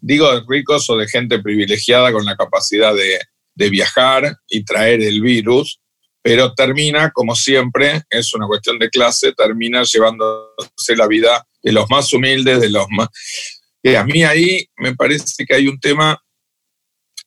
digo 0.00 0.32
de 0.34 0.42
ricos 0.46 0.88
o 0.90 0.96
de 0.96 1.08
gente 1.08 1.38
privilegiada 1.38 2.12
con 2.12 2.24
la 2.24 2.36
capacidad 2.36 2.94
de, 2.94 3.18
viajar 3.54 4.38
y 4.48 4.64
traer 4.64 5.00
el 5.02 5.20
virus, 5.20 5.80
pero 6.20 6.52
termina, 6.52 7.10
como 7.12 7.36
siempre, 7.36 8.02
es 8.10 8.34
una 8.34 8.46
cuestión 8.48 8.78
de 8.78 8.90
clase, 8.90 9.32
termina 9.32 9.84
llevándose 9.84 10.96
la 10.96 11.06
vida 11.06 11.46
de 11.62 11.70
los 11.70 11.88
más 11.88 12.12
humildes, 12.12 12.60
de 12.60 12.70
los 12.70 12.86
más... 12.90 13.08
Y 13.80 13.94
a 13.94 14.04
mí 14.04 14.24
ahí 14.24 14.66
me 14.78 14.96
parece 14.96 15.44
que 15.46 15.54
hay 15.54 15.68
un 15.68 15.78
tema, 15.78 16.20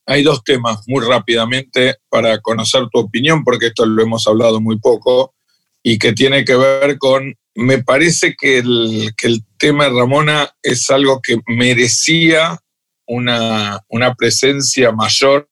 hay 0.05 0.23
dos 0.23 0.43
temas 0.43 0.79
muy 0.87 1.05
rápidamente 1.05 1.95
para 2.09 2.39
conocer 2.39 2.83
tu 2.91 2.99
opinión, 2.99 3.43
porque 3.45 3.67
esto 3.67 3.85
lo 3.85 4.01
hemos 4.03 4.27
hablado 4.27 4.59
muy 4.59 4.77
poco, 4.77 5.35
y 5.83 5.97
que 5.97 6.11
tiene 6.11 6.43
que 6.43 6.55
ver 6.55 6.97
con 6.97 7.33
me 7.55 7.83
parece 7.83 8.35
que 8.37 8.59
el, 8.59 9.13
tema 9.57 9.85
de 9.85 9.91
Ramona 9.91 10.53
es 10.61 10.89
algo 10.89 11.21
que 11.21 11.39
merecía 11.47 12.59
una, 13.07 13.81
presencia 14.17 14.91
mayor 14.91 15.49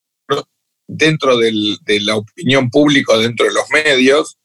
dentro 0.88 1.38
de 1.38 2.00
la 2.02 2.18
opinión 2.18 2.70
pública, 2.70 3.18
dentro 3.18 3.46
de 3.46 3.54
los 3.54 3.66
medios, 3.72 4.38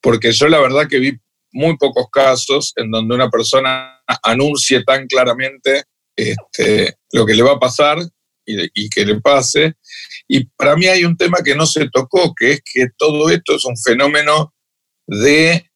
porque 0.00 0.32
yo 0.32 0.48
la 0.48 0.60
verdad 0.60 0.88
que 0.88 0.98
vi 0.98 1.18
muy 1.52 1.76
pocos 1.76 2.06
casos 2.10 2.72
en 2.76 2.90
donde 2.90 3.14
una 3.14 3.28
persona 3.28 4.00
anuncie 4.22 4.84
tan 4.84 5.06
claramente 5.06 5.84
este, 6.16 6.96
lo 7.12 7.26
que 7.26 7.34
le 7.34 7.42
va 7.42 7.52
a 7.52 7.58
pasar 7.58 7.98
y, 8.46 8.88
que 8.88 9.04
le 9.04 9.20
pase. 9.20 9.74
Y 10.28 10.44
para 10.44 10.76
mí 10.76 10.86
hay 10.86 11.04
un 11.04 11.16
tema 11.16 11.38
que 11.44 11.54
no 11.54 11.66
se 11.66 11.88
tocó, 11.90 12.34
que 12.34 12.52
es 12.52 12.62
que 12.64 12.88
todo 12.96 13.30
esto 13.30 13.56
es 13.56 13.64
un 13.64 13.76
fenómeno 13.76 14.54
de 15.06 15.69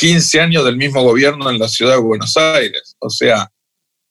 15 0.00 0.40
años 0.40 0.64
del 0.64 0.78
mismo 0.78 1.02
gobierno 1.02 1.50
en 1.50 1.58
la 1.58 1.68
ciudad 1.68 1.96
de 1.96 2.00
Buenos 2.00 2.34
Aires. 2.34 2.96
O 3.00 3.10
sea, 3.10 3.52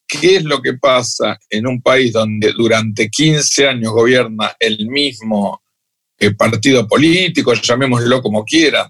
¿qué 0.08 0.36
es 0.36 0.44
lo 0.44 0.62
que 0.62 0.74
pasa 0.76 1.40
en 1.50 1.66
un 1.66 1.82
país 1.82 2.14
donde 2.14 2.54
durante 2.54 3.10
15 3.10 3.68
años 3.68 3.92
gobierna 3.92 4.56
el 4.60 4.88
mismo 4.88 5.64
eh, 6.20 6.36
partido 6.36 6.88
político, 6.88 7.56
llamémoslo 7.56 8.22
como 8.22 8.46
quiera, 8.46 8.88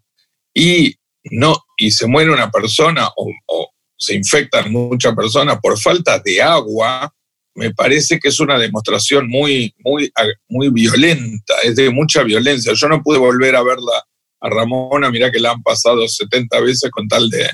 y, 0.53 0.93
no, 1.31 1.55
y 1.77 1.89
se 1.89 2.05
muere 2.05 2.31
una 2.31 2.51
persona 2.51 3.07
o, 3.15 3.31
o 3.45 3.71
se 3.95 4.15
infectan 4.15 4.69
muchas 4.69 5.15
personas 5.15 5.57
por 5.61 5.79
falta 5.79 6.19
de 6.19 6.41
agua, 6.41 7.09
me 7.55 7.73
parece 7.73 8.19
que 8.19 8.27
es 8.27 8.41
una 8.41 8.59
demostración 8.59 9.29
muy, 9.29 9.73
muy, 9.85 10.11
muy 10.49 10.69
violenta, 10.69 11.53
es 11.63 11.77
de 11.77 11.91
mucha 11.91 12.23
violencia. 12.23 12.73
Yo 12.73 12.89
no 12.89 13.01
pude 13.01 13.19
volver 13.19 13.55
a 13.55 13.63
verla 13.63 14.03
a 14.41 14.49
Ramona, 14.49 15.11
mirá 15.11 15.31
que 15.31 15.39
la 15.39 15.51
han 15.51 15.63
pasado 15.63 16.07
70 16.07 16.59
veces 16.61 16.89
con 16.91 17.07
tal 17.07 17.29
de, 17.29 17.49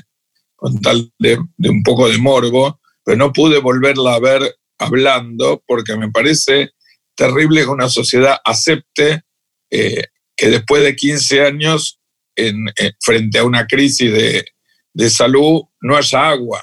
con 0.54 0.80
tal 0.80 1.10
de, 1.18 1.38
un 1.68 1.82
poco 1.82 2.08
de 2.08 2.18
morbo, 2.18 2.80
pero 3.04 3.16
no 3.16 3.32
pude 3.32 3.58
volverla 3.58 4.14
a 4.14 4.20
ver 4.20 4.56
hablando 4.78 5.62
porque 5.66 5.96
me 5.96 6.10
parece 6.10 6.70
terrible 7.14 7.62
que 7.62 7.68
una 7.68 7.88
sociedad 7.88 8.38
acepte 8.44 9.22
eh, 9.70 10.04
que 10.36 10.48
después 10.50 10.82
de 10.82 10.94
15 10.94 11.42
años, 11.42 11.98
en, 12.36 12.66
frente 13.00 13.38
a 13.38 13.44
una 13.44 13.66
crisis 13.66 14.12
de, 14.12 14.44
de, 14.92 15.10
salud, 15.10 15.62
no 15.80 15.96
haya 15.96 16.28
agua. 16.28 16.62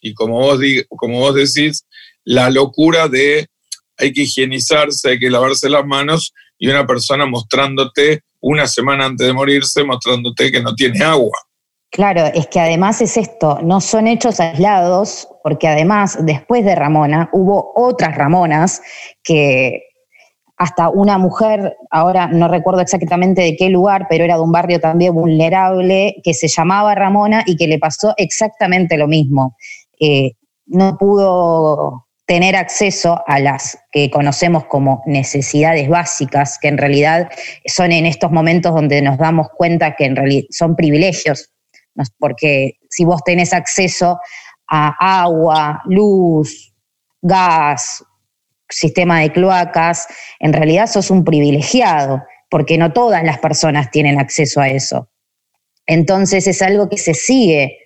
Y 0.00 0.12
como 0.14 0.40
vos, 0.40 0.58
como 0.88 1.20
vos 1.20 1.34
decís, 1.34 1.86
la 2.24 2.50
locura 2.50 3.08
de 3.08 3.48
hay 3.96 4.12
que 4.12 4.22
higienizarse, 4.22 5.10
hay 5.10 5.18
que 5.20 5.30
lavarse 5.30 5.70
las 5.70 5.86
manos 5.86 6.32
y 6.62 6.68
una 6.68 6.86
persona 6.86 7.26
mostrándote 7.26 8.22
una 8.40 8.68
semana 8.68 9.06
antes 9.06 9.26
de 9.26 9.32
morirse, 9.32 9.82
mostrándote 9.82 10.52
que 10.52 10.62
no 10.62 10.76
tiene 10.76 11.04
agua. 11.04 11.36
Claro, 11.90 12.24
es 12.26 12.46
que 12.46 12.60
además 12.60 13.02
es 13.02 13.16
esto, 13.16 13.58
no 13.64 13.80
son 13.80 14.06
hechos 14.06 14.38
aislados, 14.38 15.28
porque 15.42 15.66
además 15.66 16.18
después 16.24 16.64
de 16.64 16.76
Ramona 16.76 17.28
hubo 17.32 17.72
otras 17.74 18.14
Ramonas 18.14 18.80
que 19.24 19.82
hasta 20.56 20.88
una 20.88 21.18
mujer, 21.18 21.76
ahora 21.90 22.28
no 22.28 22.46
recuerdo 22.46 22.80
exactamente 22.80 23.42
de 23.42 23.56
qué 23.56 23.68
lugar, 23.68 24.06
pero 24.08 24.22
era 24.22 24.36
de 24.36 24.42
un 24.42 24.52
barrio 24.52 24.78
también 24.78 25.14
vulnerable, 25.14 26.14
que 26.22 26.32
se 26.32 26.46
llamaba 26.46 26.94
Ramona 26.94 27.42
y 27.44 27.56
que 27.56 27.66
le 27.66 27.80
pasó 27.80 28.14
exactamente 28.16 28.96
lo 28.96 29.08
mismo. 29.08 29.56
Eh, 29.98 30.36
no 30.66 30.96
pudo 30.96 32.06
tener 32.26 32.56
acceso 32.56 33.22
a 33.26 33.40
las 33.40 33.78
que 33.90 34.10
conocemos 34.10 34.64
como 34.66 35.02
necesidades 35.06 35.88
básicas, 35.88 36.58
que 36.60 36.68
en 36.68 36.78
realidad 36.78 37.30
son 37.66 37.92
en 37.92 38.06
estos 38.06 38.30
momentos 38.30 38.74
donde 38.74 39.02
nos 39.02 39.18
damos 39.18 39.48
cuenta 39.56 39.96
que 39.96 40.04
en 40.04 40.16
realidad 40.16 40.44
son 40.50 40.76
privilegios, 40.76 41.50
porque 42.18 42.78
si 42.88 43.04
vos 43.04 43.22
tenés 43.24 43.52
acceso 43.52 44.18
a 44.68 45.22
agua, 45.22 45.82
luz, 45.86 46.72
gas, 47.20 48.04
sistema 48.68 49.20
de 49.20 49.32
cloacas, 49.32 50.06
en 50.38 50.52
realidad 50.52 50.86
sos 50.86 51.10
un 51.10 51.24
privilegiado, 51.24 52.22
porque 52.48 52.78
no 52.78 52.92
todas 52.92 53.22
las 53.24 53.38
personas 53.38 53.90
tienen 53.90 54.18
acceso 54.18 54.60
a 54.60 54.68
eso. 54.68 55.10
Entonces 55.86 56.46
es 56.46 56.62
algo 56.62 56.88
que 56.88 56.98
se 56.98 57.14
sigue 57.14 57.81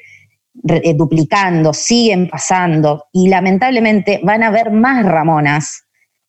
duplicando, 0.63 1.73
siguen 1.73 2.29
pasando 2.29 3.07
y 3.13 3.29
lamentablemente 3.29 4.21
van 4.23 4.43
a 4.43 4.49
haber 4.49 4.71
más 4.71 5.05
Ramonas 5.05 5.87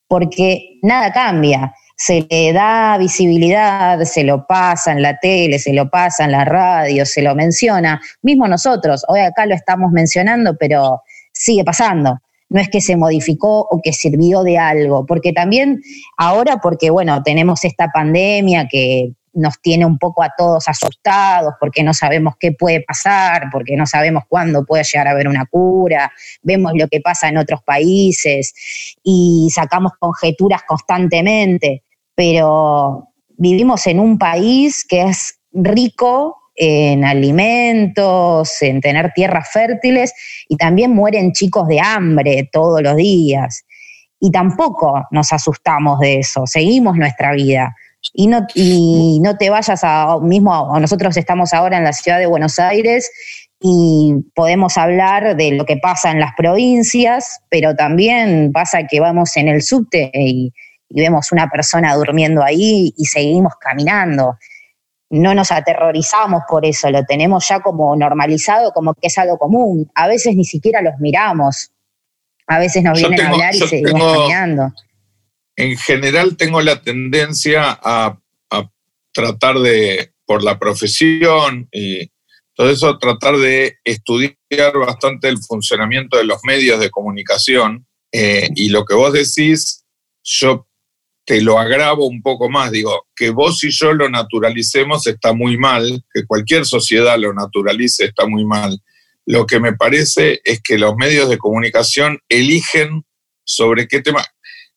porque 0.07 0.79
nada 0.81 1.11
cambia. 1.11 1.73
Se 1.95 2.27
le 2.29 2.53
da 2.53 2.97
visibilidad, 2.97 3.99
se 4.03 4.23
lo 4.23 4.45
pasa 4.45 4.91
en 4.91 5.01
la 5.01 5.17
tele, 5.17 5.57
se 5.57 5.73
lo 5.73 5.89
pasa 5.89 6.25
en 6.25 6.31
la 6.31 6.45
radio, 6.45 7.05
se 7.05 7.23
lo 7.23 7.33
menciona. 7.33 7.99
Mismo 8.21 8.47
nosotros, 8.47 9.03
hoy 9.07 9.21
acá 9.21 9.45
lo 9.47 9.55
estamos 9.55 9.91
mencionando, 9.91 10.55
pero 10.57 11.01
sigue 11.33 11.63
pasando. 11.63 12.19
No 12.49 12.61
es 12.61 12.69
que 12.69 12.81
se 12.81 12.95
modificó 12.95 13.61
o 13.61 13.81
que 13.81 13.91
sirvió 13.93 14.43
de 14.43 14.57
algo, 14.57 15.05
porque 15.05 15.33
también 15.33 15.81
ahora, 16.17 16.57
porque 16.57 16.91
bueno, 16.91 17.23
tenemos 17.23 17.65
esta 17.65 17.87
pandemia 17.87 18.67
que 18.71 19.13
nos 19.33 19.59
tiene 19.61 19.85
un 19.85 19.97
poco 19.97 20.23
a 20.23 20.33
todos 20.35 20.67
asustados 20.67 21.53
porque 21.59 21.83
no 21.83 21.93
sabemos 21.93 22.35
qué 22.39 22.51
puede 22.51 22.81
pasar, 22.81 23.49
porque 23.51 23.75
no 23.75 23.85
sabemos 23.85 24.23
cuándo 24.27 24.65
puede 24.65 24.83
llegar 24.83 25.07
a 25.07 25.11
haber 25.11 25.27
una 25.27 25.45
cura, 25.45 26.11
vemos 26.41 26.73
lo 26.75 26.87
que 26.87 27.01
pasa 27.01 27.29
en 27.29 27.37
otros 27.37 27.61
países 27.63 28.53
y 29.03 29.49
sacamos 29.53 29.93
conjeturas 29.99 30.63
constantemente, 30.63 31.83
pero 32.15 33.09
vivimos 33.37 33.85
en 33.87 33.99
un 33.99 34.17
país 34.17 34.85
que 34.87 35.03
es 35.03 35.39
rico 35.53 36.37
en 36.55 37.05
alimentos, 37.05 38.61
en 38.63 38.81
tener 38.81 39.13
tierras 39.13 39.49
fértiles 39.51 40.13
y 40.49 40.57
también 40.57 40.91
mueren 40.93 41.31
chicos 41.31 41.67
de 41.67 41.79
hambre 41.79 42.49
todos 42.51 42.81
los 42.81 42.95
días. 42.95 43.63
Y 44.19 44.31
tampoco 44.31 45.05
nos 45.11 45.31
asustamos 45.31 45.99
de 45.99 46.19
eso, 46.19 46.47
seguimos 46.47 46.97
nuestra 46.97 47.33
vida 47.33 47.75
y 48.13 48.27
no, 48.27 48.47
y 48.53 49.19
no 49.21 49.37
te 49.37 49.49
vayas 49.49 49.83
a 49.83 50.17
mismo, 50.21 50.79
nosotros 50.79 51.15
estamos 51.17 51.53
ahora 51.53 51.77
en 51.77 51.83
la 51.83 51.93
ciudad 51.93 52.19
de 52.19 52.25
Buenos 52.25 52.59
Aires 52.59 53.11
y 53.59 54.13
podemos 54.35 54.77
hablar 54.77 55.35
de 55.35 55.51
lo 55.51 55.65
que 55.65 55.77
pasa 55.77 56.11
en 56.11 56.19
las 56.19 56.33
provincias, 56.35 57.41
pero 57.49 57.75
también 57.75 58.51
pasa 58.51 58.83
que 58.89 58.99
vamos 58.99 59.35
en 59.37 59.47
el 59.47 59.61
subte 59.61 60.11
y, 60.13 60.53
vemos 60.89 61.33
una 61.33 61.49
persona 61.49 61.93
durmiendo 61.95 62.41
ahí 62.41 62.93
y 62.95 63.05
seguimos 63.07 63.55
caminando. 63.59 64.37
No 65.09 65.35
nos 65.35 65.51
aterrorizamos 65.51 66.43
por 66.47 66.65
eso, 66.65 66.89
lo 66.89 67.03
tenemos 67.03 67.45
ya 67.45 67.59
como 67.59 67.93
normalizado, 67.93 68.71
como 68.71 68.93
que 68.93 69.07
es 69.07 69.17
algo 69.17 69.37
común. 69.37 69.91
A 69.95 70.07
veces 70.07 70.37
ni 70.37 70.45
siquiera 70.45 70.81
los 70.81 70.93
miramos. 70.99 71.71
A 72.47 72.59
veces 72.59 72.83
nos 72.83 72.97
vienen 72.97 73.19
a 73.19 73.29
hablar 73.31 73.53
y 73.53 73.59
seguimos 73.59 74.13
caminando 74.13 74.71
en 75.57 75.75
general 75.75 76.37
tengo 76.37 76.61
la 76.61 76.81
tendencia 76.81 77.77
a, 77.81 78.17
tratar 79.13 79.57
de, 79.57 80.13
por 80.27 80.43
la 80.43 80.59
profesión 80.59 81.67
y 81.71 82.11
todo 82.53 82.69
eso, 82.69 82.99
tratar 82.99 83.35
de 83.37 83.77
estudiar 83.83 84.35
bastante 84.77 85.27
el 85.27 85.39
funcionamiento 85.39 86.17
de 86.17 86.23
los 86.23 86.39
medios 86.43 86.79
de 86.79 86.91
comunicación. 86.91 87.87
Eh, 88.11 88.47
y 88.55 88.69
lo 88.69 88.85
que 88.85 88.93
vos 88.93 89.11
decís, 89.13 89.83
yo 90.23 90.67
te 91.25 91.41
lo 91.41 91.57
agravo 91.57 92.05
un 92.05 92.21
poco 92.21 92.47
más. 92.47 92.71
Digo, 92.71 93.07
que 93.15 93.31
vos 93.31 93.63
y 93.63 93.71
yo 93.71 93.91
lo 93.93 94.07
naturalicemos 94.07 95.07
está 95.07 95.33
muy 95.33 95.57
mal, 95.57 96.03
que 96.13 96.25
cualquier 96.27 96.67
sociedad 96.67 97.17
lo 97.17 97.33
naturalice 97.33 98.05
está 98.05 98.27
muy 98.27 98.45
mal. 98.45 98.79
Lo 99.25 99.47
que 99.47 99.59
me 99.59 99.73
parece 99.73 100.41
es 100.43 100.61
que 100.61 100.77
los 100.77 100.95
medios 100.95 101.27
de 101.27 101.39
comunicación 101.39 102.19
eligen 102.29 103.03
sobre 103.43 103.87
qué 103.87 104.01
tema. 104.01 104.23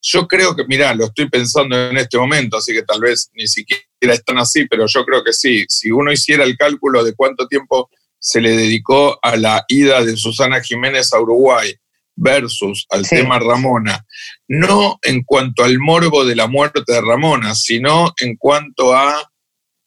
Yo 0.02 0.26
creo 0.26 0.56
que, 0.56 0.64
mira, 0.66 0.94
lo 0.94 1.06
estoy 1.06 1.28
pensando 1.28 1.76
en 1.90 1.96
este 1.98 2.16
momento, 2.16 2.56
así 2.56 2.72
que 2.72 2.82
tal 2.82 3.00
vez 3.00 3.30
ni 3.34 3.46
siquiera 3.46 3.84
están 4.00 4.38
así, 4.38 4.66
pero 4.66 4.86
yo 4.86 5.04
creo 5.04 5.22
que 5.22 5.32
sí. 5.32 5.64
Si 5.68 5.90
uno 5.90 6.10
hiciera 6.10 6.44
el 6.44 6.56
cálculo 6.56 7.04
de 7.04 7.14
cuánto 7.14 7.46
tiempo 7.46 7.90
se 8.18 8.40
le 8.40 8.56
dedicó 8.56 9.18
a 9.22 9.36
la 9.36 9.64
ida 9.68 10.02
de 10.04 10.16
Susana 10.16 10.62
Jiménez 10.62 11.12
a 11.12 11.20
Uruguay 11.20 11.74
versus 12.16 12.86
al 12.90 13.08
tema 13.08 13.38
Ramona, 13.38 14.04
no 14.48 14.98
en 15.02 15.22
cuanto 15.22 15.64
al 15.64 15.78
morbo 15.78 16.24
de 16.24 16.36
la 16.36 16.46
muerte 16.46 16.82
de 16.86 17.00
Ramona, 17.00 17.54
sino 17.54 18.12
en 18.20 18.36
cuanto 18.36 18.94
a 18.94 19.30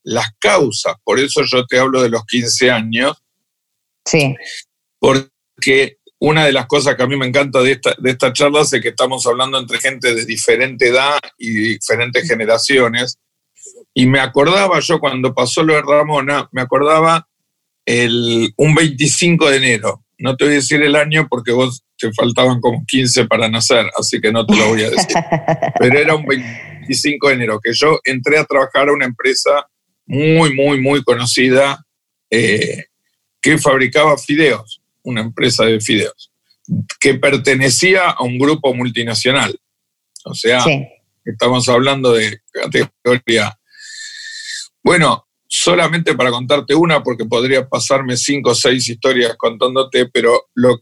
las 0.04 0.28
causas. 0.40 0.96
Por 1.04 1.20
eso 1.20 1.44
yo 1.44 1.66
te 1.66 1.80
hablo 1.80 2.02
de 2.02 2.10
los 2.10 2.26
15 2.26 2.72
años. 2.72 3.18
Sí. 4.06 4.36
Porque 5.00 5.98
una 6.24 6.46
de 6.46 6.54
las 6.54 6.68
cosas 6.68 6.96
que 6.96 7.04
a 7.04 7.08
mí 7.08 7.18
me 7.18 7.28
encanta 7.28 7.62
de 7.62 7.74
esta, 7.74 7.94
de 7.98 8.12
esta 8.12 8.32
charla 8.32 8.62
es 8.62 8.72
que 8.72 8.88
estamos 8.88 9.28
hablando 9.28 9.60
entre 9.60 9.78
gente 9.80 10.16
de 10.16 10.24
diferente 10.24 10.88
edad 10.88 11.20
y 11.38 11.50
diferentes 11.50 12.26
generaciones. 12.26 13.20
Y 13.94 14.06
me 14.06 14.22
acordaba 14.22 14.80
yo 14.80 15.02
cuando 15.02 15.34
pasó 15.36 15.64
lo 15.64 15.74
de 15.74 15.82
Ramona, 15.82 16.48
me 16.54 16.62
acordaba 16.62 17.28
el, 17.86 18.54
un 18.56 18.74
25 18.74 19.50
de 19.50 19.58
enero. 19.58 20.06
No 20.18 20.38
te 20.38 20.46
voy 20.46 20.54
a 20.54 20.56
decir 20.56 20.82
el 20.82 20.96
año 20.96 21.28
porque 21.30 21.52
vos 21.52 21.84
te 21.98 22.10
faltaban 22.14 22.62
como 22.62 22.86
15 22.88 23.26
para 23.26 23.50
nacer, 23.50 23.86
así 23.98 24.22
que 24.22 24.32
no 24.32 24.46
te 24.46 24.56
lo 24.56 24.70
voy 24.70 24.84
a 24.84 24.92
decir. 24.92 25.18
Pero 25.78 26.00
era 26.00 26.16
un 26.16 26.26
25 26.26 27.28
de 27.28 27.34
enero 27.34 27.60
que 27.62 27.74
yo 27.74 28.00
entré 28.06 28.38
a 28.38 28.46
trabajar 28.46 28.88
a 28.88 28.94
una 28.94 29.06
empresa 29.06 29.68
muy, 30.06 30.56
muy, 30.56 30.80
muy 30.80 31.04
conocida 31.04 31.86
eh, 32.30 32.86
que 33.42 33.58
fabricaba 33.58 34.18
fideos 34.18 34.83
una 35.04 35.22
empresa 35.22 35.66
de 35.66 35.80
fideos, 35.80 36.32
que 37.00 37.16
pertenecía 37.16 38.10
a 38.10 38.24
un 38.24 38.38
grupo 38.38 38.74
multinacional. 38.74 39.60
O 40.26 40.34
sea, 40.34 40.64
estamos 41.26 41.68
hablando 41.70 42.14
de 42.14 42.42
categoría. 42.52 43.58
Bueno, 44.84 45.28
solamente 45.48 46.16
para 46.16 46.32
contarte 46.32 46.74
una, 46.74 47.04
porque 47.04 47.26
podría 47.26 47.68
pasarme 47.68 48.18
cinco 48.18 48.52
o 48.52 48.56
seis 48.56 48.88
historias 48.90 49.36
contándote, 49.38 50.08
pero 50.08 50.50
lo 50.56 50.82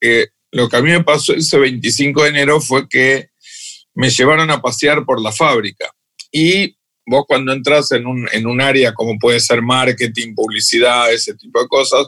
que, 0.00 0.28
lo 0.52 0.68
que 0.68 0.76
a 0.76 0.82
mí 0.82 0.90
me 0.90 1.02
pasó 1.02 1.34
ese 1.34 1.58
25 1.58 2.22
de 2.22 2.28
enero 2.28 2.60
fue 2.60 2.88
que 2.88 3.30
me 3.94 4.10
llevaron 4.10 4.50
a 4.50 4.60
pasear 4.60 5.04
por 5.04 5.20
la 5.20 5.32
fábrica. 5.32 5.90
Y 6.30 6.76
vos 7.06 7.24
cuando 7.26 7.52
entras 7.52 7.92
en 7.92 8.06
un, 8.06 8.28
en 8.32 8.46
un 8.46 8.60
área 8.60 8.94
como 8.94 9.18
puede 9.18 9.40
ser 9.40 9.62
marketing, 9.62 10.34
publicidad, 10.34 11.12
ese 11.12 11.34
tipo 11.34 11.60
de 11.60 11.68
cosas, 11.68 12.06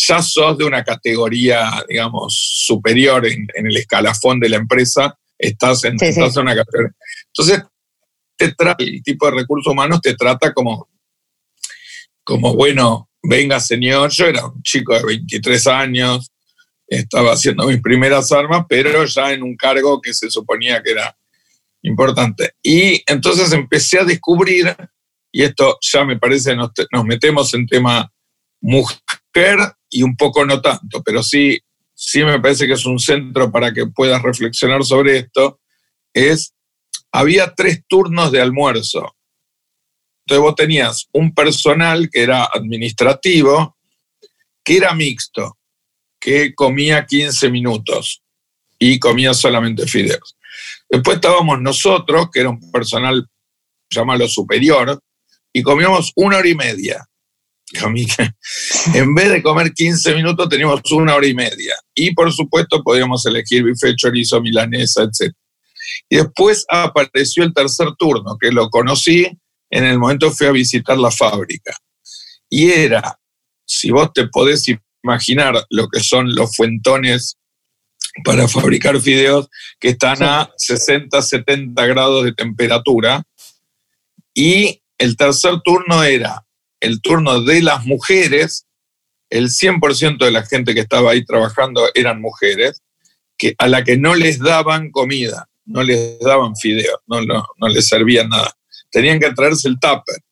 ya 0.00 0.22
sos 0.22 0.56
de 0.56 0.64
una 0.64 0.84
categoría, 0.84 1.84
digamos, 1.88 2.34
superior 2.64 3.26
en, 3.26 3.46
el 3.54 3.76
escalafón 3.76 4.38
de 4.38 4.48
la 4.48 4.56
empresa, 4.56 5.18
estás 5.36 5.84
en, 5.84 5.96
una 5.96 6.54
categoría. 6.54 6.94
Entonces, 7.26 7.62
te 8.36 8.54
el 8.78 9.02
tipo 9.02 9.26
de 9.26 9.38
recursos 9.38 9.72
humanos 9.72 10.00
te 10.00 10.14
trata 10.14 10.52
como, 10.54 10.88
como, 12.22 12.54
bueno, 12.54 13.10
venga 13.22 13.58
señor, 13.58 14.10
yo 14.10 14.26
era 14.26 14.46
un 14.46 14.62
chico 14.62 14.94
de 14.94 15.04
23 15.04 15.66
años, 15.66 16.30
estaba 16.86 17.32
haciendo 17.32 17.66
mis 17.66 17.80
primeras 17.80 18.30
armas, 18.30 18.66
pero 18.68 19.04
ya 19.04 19.32
en 19.32 19.42
un 19.42 19.56
cargo 19.56 20.00
que 20.00 20.14
se 20.14 20.30
suponía 20.30 20.80
que 20.80 20.92
era 20.92 21.16
importante. 21.82 22.52
Y 22.62 23.02
entonces 23.06 23.52
empecé 23.52 23.98
a 23.98 24.04
descubrir, 24.04 24.76
y 25.32 25.42
esto 25.42 25.76
ya 25.80 26.04
me 26.04 26.16
parece, 26.16 26.54
nos, 26.54 26.70
nos 26.92 27.04
metemos 27.04 27.52
en 27.54 27.66
tema 27.66 28.12
mujer 28.60 29.58
y 29.90 30.02
un 30.02 30.16
poco 30.16 30.44
no 30.44 30.60
tanto, 30.60 31.02
pero 31.02 31.22
sí, 31.22 31.58
sí 31.94 32.22
me 32.24 32.40
parece 32.40 32.66
que 32.66 32.74
es 32.74 32.86
un 32.86 32.98
centro 32.98 33.50
para 33.50 33.72
que 33.72 33.86
puedas 33.86 34.22
reflexionar 34.22 34.84
sobre 34.84 35.18
esto, 35.18 35.60
es, 36.12 36.54
había 37.12 37.54
tres 37.54 37.82
turnos 37.86 38.32
de 38.32 38.40
almuerzo. 38.40 39.16
Entonces 40.26 40.42
vos 40.42 40.54
tenías 40.54 41.08
un 41.12 41.34
personal 41.34 42.10
que 42.10 42.22
era 42.22 42.48
administrativo, 42.52 43.76
que 44.62 44.76
era 44.76 44.94
mixto, 44.94 45.56
que 46.20 46.54
comía 46.54 47.06
15 47.06 47.50
minutos 47.50 48.22
y 48.78 48.98
comía 48.98 49.32
solamente 49.34 49.86
fideos. 49.86 50.36
Después 50.88 51.16
estábamos 51.16 51.60
nosotros, 51.60 52.28
que 52.32 52.40
era 52.40 52.50
un 52.50 52.70
personal, 52.70 53.26
llámalo 53.90 54.28
superior, 54.28 55.00
y 55.52 55.62
comíamos 55.62 56.12
una 56.14 56.38
hora 56.38 56.48
y 56.48 56.54
media. 56.54 57.08
En 58.94 59.14
vez 59.14 59.30
de 59.30 59.42
comer 59.42 59.72
15 59.72 60.14
minutos, 60.14 60.48
teníamos 60.48 60.80
una 60.92 61.14
hora 61.14 61.26
y 61.26 61.34
media. 61.34 61.74
Y 61.94 62.14
por 62.14 62.32
supuesto, 62.32 62.82
podíamos 62.82 63.24
elegir 63.26 63.64
bife, 63.64 63.94
chorizo, 63.96 64.40
milanesa, 64.40 65.02
etc. 65.02 65.32
Y 66.08 66.16
después 66.16 66.64
apareció 66.68 67.44
el 67.44 67.52
tercer 67.52 67.88
turno, 67.98 68.36
que 68.40 68.50
lo 68.50 68.70
conocí 68.70 69.26
en 69.70 69.84
el 69.84 69.98
momento 69.98 70.28
que 70.28 70.36
fui 70.36 70.46
a 70.46 70.52
visitar 70.52 70.98
la 70.98 71.10
fábrica. 71.10 71.76
Y 72.48 72.70
era, 72.70 73.18
si 73.66 73.90
vos 73.90 74.12
te 74.12 74.26
podés 74.28 74.64
imaginar 75.02 75.62
lo 75.70 75.88
que 75.88 76.00
son 76.00 76.34
los 76.34 76.54
fuentones 76.56 77.36
para 78.24 78.48
fabricar 78.48 79.00
fideos 79.00 79.48
que 79.78 79.90
están 79.90 80.22
a 80.22 80.50
60, 80.56 81.20
70 81.20 81.86
grados 81.86 82.24
de 82.24 82.32
temperatura. 82.32 83.22
Y 84.34 84.82
el 84.98 85.16
tercer 85.16 85.60
turno 85.64 86.02
era 86.02 86.44
el 86.80 87.00
turno 87.00 87.42
de 87.42 87.62
las 87.62 87.84
mujeres, 87.84 88.66
el 89.30 89.48
100% 89.48 90.24
de 90.24 90.30
la 90.30 90.44
gente 90.44 90.74
que 90.74 90.80
estaba 90.80 91.10
ahí 91.10 91.24
trabajando 91.24 91.88
eran 91.94 92.20
mujeres, 92.20 92.82
que, 93.36 93.54
a 93.58 93.68
la 93.68 93.84
que 93.84 93.96
no 93.96 94.14
les 94.14 94.38
daban 94.38 94.90
comida, 94.90 95.48
no 95.64 95.82
les 95.82 96.18
daban 96.20 96.56
fideos, 96.56 96.98
no, 97.06 97.22
no, 97.22 97.46
no 97.56 97.68
les 97.68 97.88
servían 97.88 98.28
nada. 98.28 98.52
Tenían 98.90 99.20
que 99.20 99.30
traerse 99.32 99.68
el 99.68 99.78
tupper. 99.78 100.22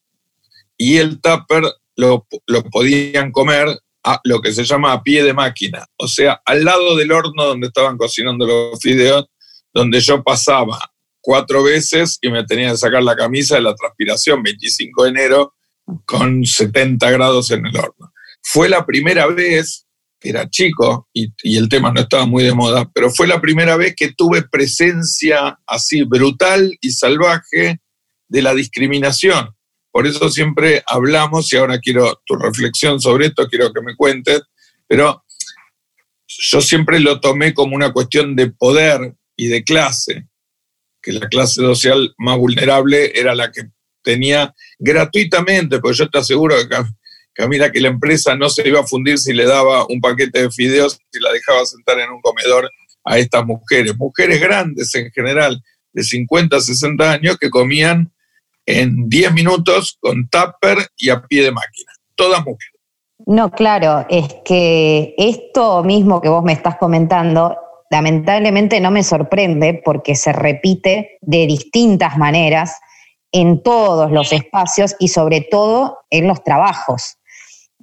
Y 0.76 0.96
el 0.96 1.20
tupper 1.20 1.64
lo, 1.96 2.26
lo 2.46 2.62
podían 2.64 3.32
comer 3.32 3.68
a 4.04 4.20
lo 4.24 4.40
que 4.40 4.52
se 4.52 4.64
llama 4.64 4.92
a 4.92 5.02
pie 5.02 5.24
de 5.24 5.34
máquina, 5.34 5.84
o 5.96 6.06
sea, 6.06 6.40
al 6.44 6.64
lado 6.64 6.94
del 6.94 7.10
horno 7.10 7.44
donde 7.44 7.66
estaban 7.66 7.96
cocinando 7.96 8.46
los 8.46 8.80
fideos, 8.80 9.26
donde 9.74 9.98
yo 9.98 10.22
pasaba 10.22 10.78
cuatro 11.20 11.64
veces 11.64 12.18
y 12.22 12.30
me 12.30 12.44
tenía 12.44 12.70
que 12.70 12.76
sacar 12.76 13.02
la 13.02 13.16
camisa 13.16 13.56
de 13.56 13.62
la 13.62 13.74
transpiración 13.74 14.44
25 14.44 15.02
de 15.02 15.10
enero 15.10 15.55
con 16.04 16.44
70 16.44 17.10
grados 17.10 17.50
en 17.50 17.66
el 17.66 17.76
horno. 17.76 18.12
Fue 18.42 18.68
la 18.68 18.84
primera 18.86 19.26
vez, 19.26 19.86
era 20.20 20.48
chico 20.48 21.08
y, 21.12 21.28
y 21.42 21.56
el 21.56 21.68
tema 21.68 21.92
no 21.92 22.00
estaba 22.00 22.26
muy 22.26 22.42
de 22.42 22.54
moda, 22.54 22.90
pero 22.92 23.10
fue 23.10 23.26
la 23.26 23.40
primera 23.40 23.76
vez 23.76 23.94
que 23.96 24.12
tuve 24.12 24.42
presencia 24.42 25.58
así 25.66 26.02
brutal 26.02 26.76
y 26.80 26.90
salvaje 26.90 27.80
de 28.28 28.42
la 28.42 28.54
discriminación 28.54 29.56
por 29.96 30.06
eso 30.06 30.28
siempre 30.28 30.82
hablamos, 30.86 31.50
y 31.50 31.56
ahora 31.56 31.78
quiero 31.78 32.20
tu 32.26 32.34
reflexión 32.34 33.00
sobre 33.00 33.28
esto, 33.28 33.48
quiero 33.48 33.72
que 33.72 33.80
me 33.80 33.96
cuentes, 33.96 34.42
pero 34.86 35.24
yo 36.26 36.60
siempre 36.60 37.00
lo 37.00 37.18
tomé 37.18 37.54
como 37.54 37.74
una 37.74 37.94
cuestión 37.94 38.36
de 38.36 38.50
poder 38.50 39.14
y 39.36 39.46
de 39.46 39.64
clase, 39.64 40.28
que 41.00 41.12
la 41.12 41.26
clase 41.28 41.62
social 41.62 42.14
más 42.18 42.36
vulnerable 42.36 43.18
era 43.18 43.34
la 43.34 43.50
que 43.50 43.70
tenía 44.06 44.54
gratuitamente, 44.78 45.80
porque 45.80 45.98
yo 45.98 46.08
te 46.08 46.18
aseguro 46.18 46.54
que 46.56 46.76
Camila, 47.32 47.72
que 47.72 47.80
la 47.80 47.88
empresa 47.88 48.36
no 48.36 48.48
se 48.48 48.66
iba 48.66 48.80
a 48.80 48.86
fundir 48.86 49.18
si 49.18 49.34
le 49.34 49.44
daba 49.44 49.84
un 49.88 50.00
paquete 50.00 50.42
de 50.42 50.50
fideos 50.50 50.98
y 51.12 51.18
la 51.18 51.32
dejaba 51.32 51.66
sentar 51.66 51.98
en 51.98 52.10
un 52.10 52.20
comedor 52.22 52.70
a 53.04 53.18
estas 53.18 53.44
mujeres, 53.44 53.96
mujeres 53.98 54.40
grandes 54.40 54.94
en 54.94 55.10
general, 55.10 55.60
de 55.92 56.02
50, 56.02 56.60
60 56.60 57.10
años, 57.10 57.36
que 57.38 57.50
comían 57.50 58.12
en 58.64 59.08
10 59.08 59.32
minutos 59.32 59.98
con 60.00 60.28
tupper 60.28 60.78
y 60.96 61.10
a 61.10 61.20
pie 61.22 61.42
de 61.42 61.52
máquina. 61.52 61.92
Todas 62.14 62.40
mujeres. 62.44 62.80
No, 63.26 63.50
claro, 63.50 64.06
es 64.08 64.34
que 64.44 65.14
esto 65.18 65.82
mismo 65.82 66.20
que 66.20 66.28
vos 66.28 66.44
me 66.44 66.52
estás 66.52 66.76
comentando, 66.76 67.56
lamentablemente 67.90 68.80
no 68.80 68.90
me 68.90 69.02
sorprende 69.02 69.80
porque 69.84 70.14
se 70.14 70.32
repite 70.32 71.18
de 71.20 71.46
distintas 71.46 72.16
maneras 72.18 72.76
en 73.32 73.62
todos 73.62 74.10
los 74.12 74.32
espacios 74.32 74.96
y 74.98 75.08
sobre 75.08 75.40
todo 75.40 75.98
en 76.10 76.26
los 76.26 76.42
trabajos. 76.42 77.18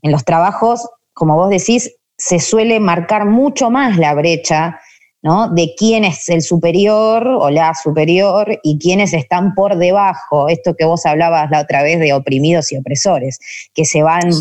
En 0.01 0.11
los 0.11 0.25
trabajos, 0.25 0.87
como 1.13 1.35
vos 1.35 1.49
decís, 1.49 1.95
se 2.17 2.39
suele 2.39 2.79
marcar 2.79 3.25
mucho 3.25 3.69
más 3.69 3.97
la 3.97 4.13
brecha 4.13 4.79
¿no? 5.21 5.49
de 5.49 5.73
quién 5.77 6.03
es 6.03 6.27
el 6.29 6.41
superior 6.41 7.25
o 7.27 7.49
la 7.49 7.73
superior 7.73 8.59
y 8.61 8.77
quiénes 8.77 9.13
están 9.13 9.55
por 9.55 9.77
debajo, 9.77 10.49
esto 10.49 10.75
que 10.75 10.85
vos 10.85 11.05
hablabas 11.05 11.49
la 11.49 11.61
otra 11.61 11.81
vez 11.81 11.99
de 11.99 12.13
oprimidos 12.13 12.71
y 12.71 12.77
opresores, 12.77 13.39
que 13.73 13.85
se 13.85 14.03
van 14.03 14.31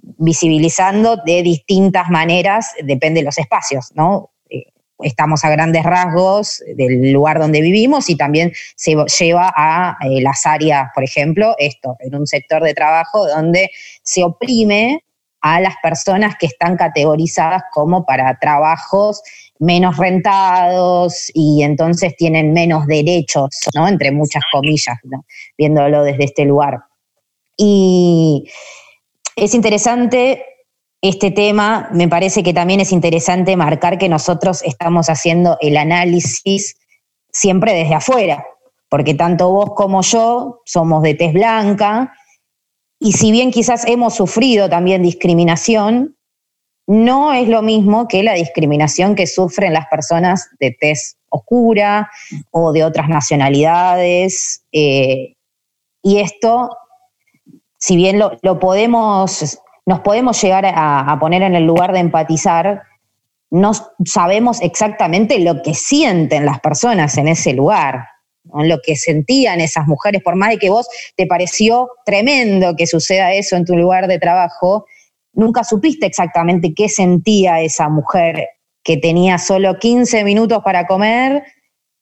visibilizando 0.00 1.16
de 1.26 1.42
distintas 1.42 2.08
maneras, 2.08 2.70
depende 2.84 3.20
de 3.20 3.24
los 3.24 3.38
espacios, 3.38 3.90
¿no? 3.94 4.30
Estamos 5.00 5.44
a 5.44 5.50
grandes 5.50 5.84
rasgos 5.84 6.62
del 6.74 7.12
lugar 7.12 7.38
donde 7.38 7.60
vivimos 7.60 8.10
y 8.10 8.16
también 8.16 8.52
se 8.76 8.96
lleva 9.18 9.52
a 9.56 9.96
eh, 10.02 10.20
las 10.20 10.44
áreas, 10.44 10.88
por 10.94 11.04
ejemplo, 11.04 11.54
esto, 11.58 11.96
en 12.00 12.14
un 12.16 12.26
sector 12.26 12.62
de 12.62 12.74
trabajo 12.74 13.26
donde 13.26 13.70
se 14.02 14.24
oprime 14.24 15.04
a 15.40 15.60
las 15.60 15.74
personas 15.82 16.36
que 16.36 16.46
están 16.46 16.76
categorizadas 16.76 17.62
como 17.72 18.04
para 18.04 18.38
trabajos 18.38 19.22
menos 19.60 19.96
rentados 19.96 21.30
y 21.32 21.62
entonces 21.62 22.16
tienen 22.16 22.52
menos 22.52 22.86
derechos, 22.86 23.50
¿no? 23.74 23.86
Entre 23.88 24.10
muchas 24.10 24.42
comillas, 24.52 24.98
viéndolo 25.56 26.02
desde 26.02 26.24
este 26.24 26.44
lugar. 26.44 26.80
Y 27.56 28.50
es 29.36 29.54
interesante 29.54 30.44
este 31.00 31.30
tema, 31.30 31.88
me 31.92 32.08
parece 32.08 32.42
que 32.42 32.54
también 32.54 32.80
es 32.80 32.92
interesante 32.92 33.56
marcar 33.56 33.98
que 33.98 34.08
nosotros 34.08 34.62
estamos 34.64 35.08
haciendo 35.08 35.56
el 35.60 35.76
análisis 35.76 36.76
siempre 37.30 37.72
desde 37.72 37.94
afuera, 37.94 38.44
porque 38.88 39.14
tanto 39.14 39.50
vos 39.50 39.70
como 39.76 40.02
yo 40.02 40.60
somos 40.64 41.02
de 41.02 41.14
tez 41.14 41.32
blanca, 41.32 42.12
y 43.00 43.12
si 43.12 43.30
bien 43.30 43.50
quizás 43.50 43.86
hemos 43.86 44.14
sufrido 44.14 44.68
también 44.68 45.02
discriminación, 45.02 46.16
no 46.88 47.32
es 47.32 47.48
lo 47.48 47.62
mismo 47.62 48.08
que 48.08 48.22
la 48.22 48.32
discriminación 48.32 49.14
que 49.14 49.26
sufren 49.26 49.74
las 49.74 49.86
personas 49.88 50.48
de 50.58 50.76
tez 50.80 51.18
oscura 51.28 52.10
o 52.50 52.72
de 52.72 52.82
otras 52.82 53.08
nacionalidades. 53.08 54.64
Eh, 54.72 55.34
y 56.02 56.18
esto, 56.18 56.70
si 57.76 57.94
bien 57.94 58.18
lo, 58.18 58.58
podemos, 58.58 59.58
nos 59.88 60.00
podemos 60.00 60.38
llegar 60.42 60.66
a, 60.66 61.16
poner 61.18 61.40
en 61.40 61.54
el 61.54 61.64
lugar 61.64 61.94
de 61.94 62.00
empatizar, 62.00 62.82
no 63.50 63.72
sabemos 64.04 64.60
exactamente 64.60 65.38
lo 65.38 65.62
que 65.62 65.72
sienten 65.72 66.44
las 66.44 66.60
personas 66.60 67.16
en 67.16 67.26
ese 67.26 67.54
lugar, 67.54 68.04
lo 68.52 68.80
que 68.84 68.96
sentían 68.96 69.62
esas 69.62 69.86
mujeres, 69.86 70.22
por 70.22 70.36
más 70.36 70.50
de 70.50 70.58
que 70.58 70.68
vos 70.68 70.86
te 71.16 71.26
pareció 71.26 71.88
tremendo 72.04 72.76
que 72.76 72.86
suceda 72.86 73.32
eso 73.32 73.56
en 73.56 73.64
tu 73.64 73.76
lugar 73.78 74.08
de 74.08 74.18
trabajo, 74.18 74.84
nunca 75.32 75.64
supiste 75.64 76.04
exactamente 76.04 76.74
qué 76.74 76.90
sentía 76.90 77.62
esa 77.62 77.88
mujer 77.88 78.46
que 78.84 78.98
tenía 78.98 79.38
solo 79.38 79.78
15 79.78 80.22
minutos 80.22 80.60
para 80.62 80.86
comer 80.86 81.44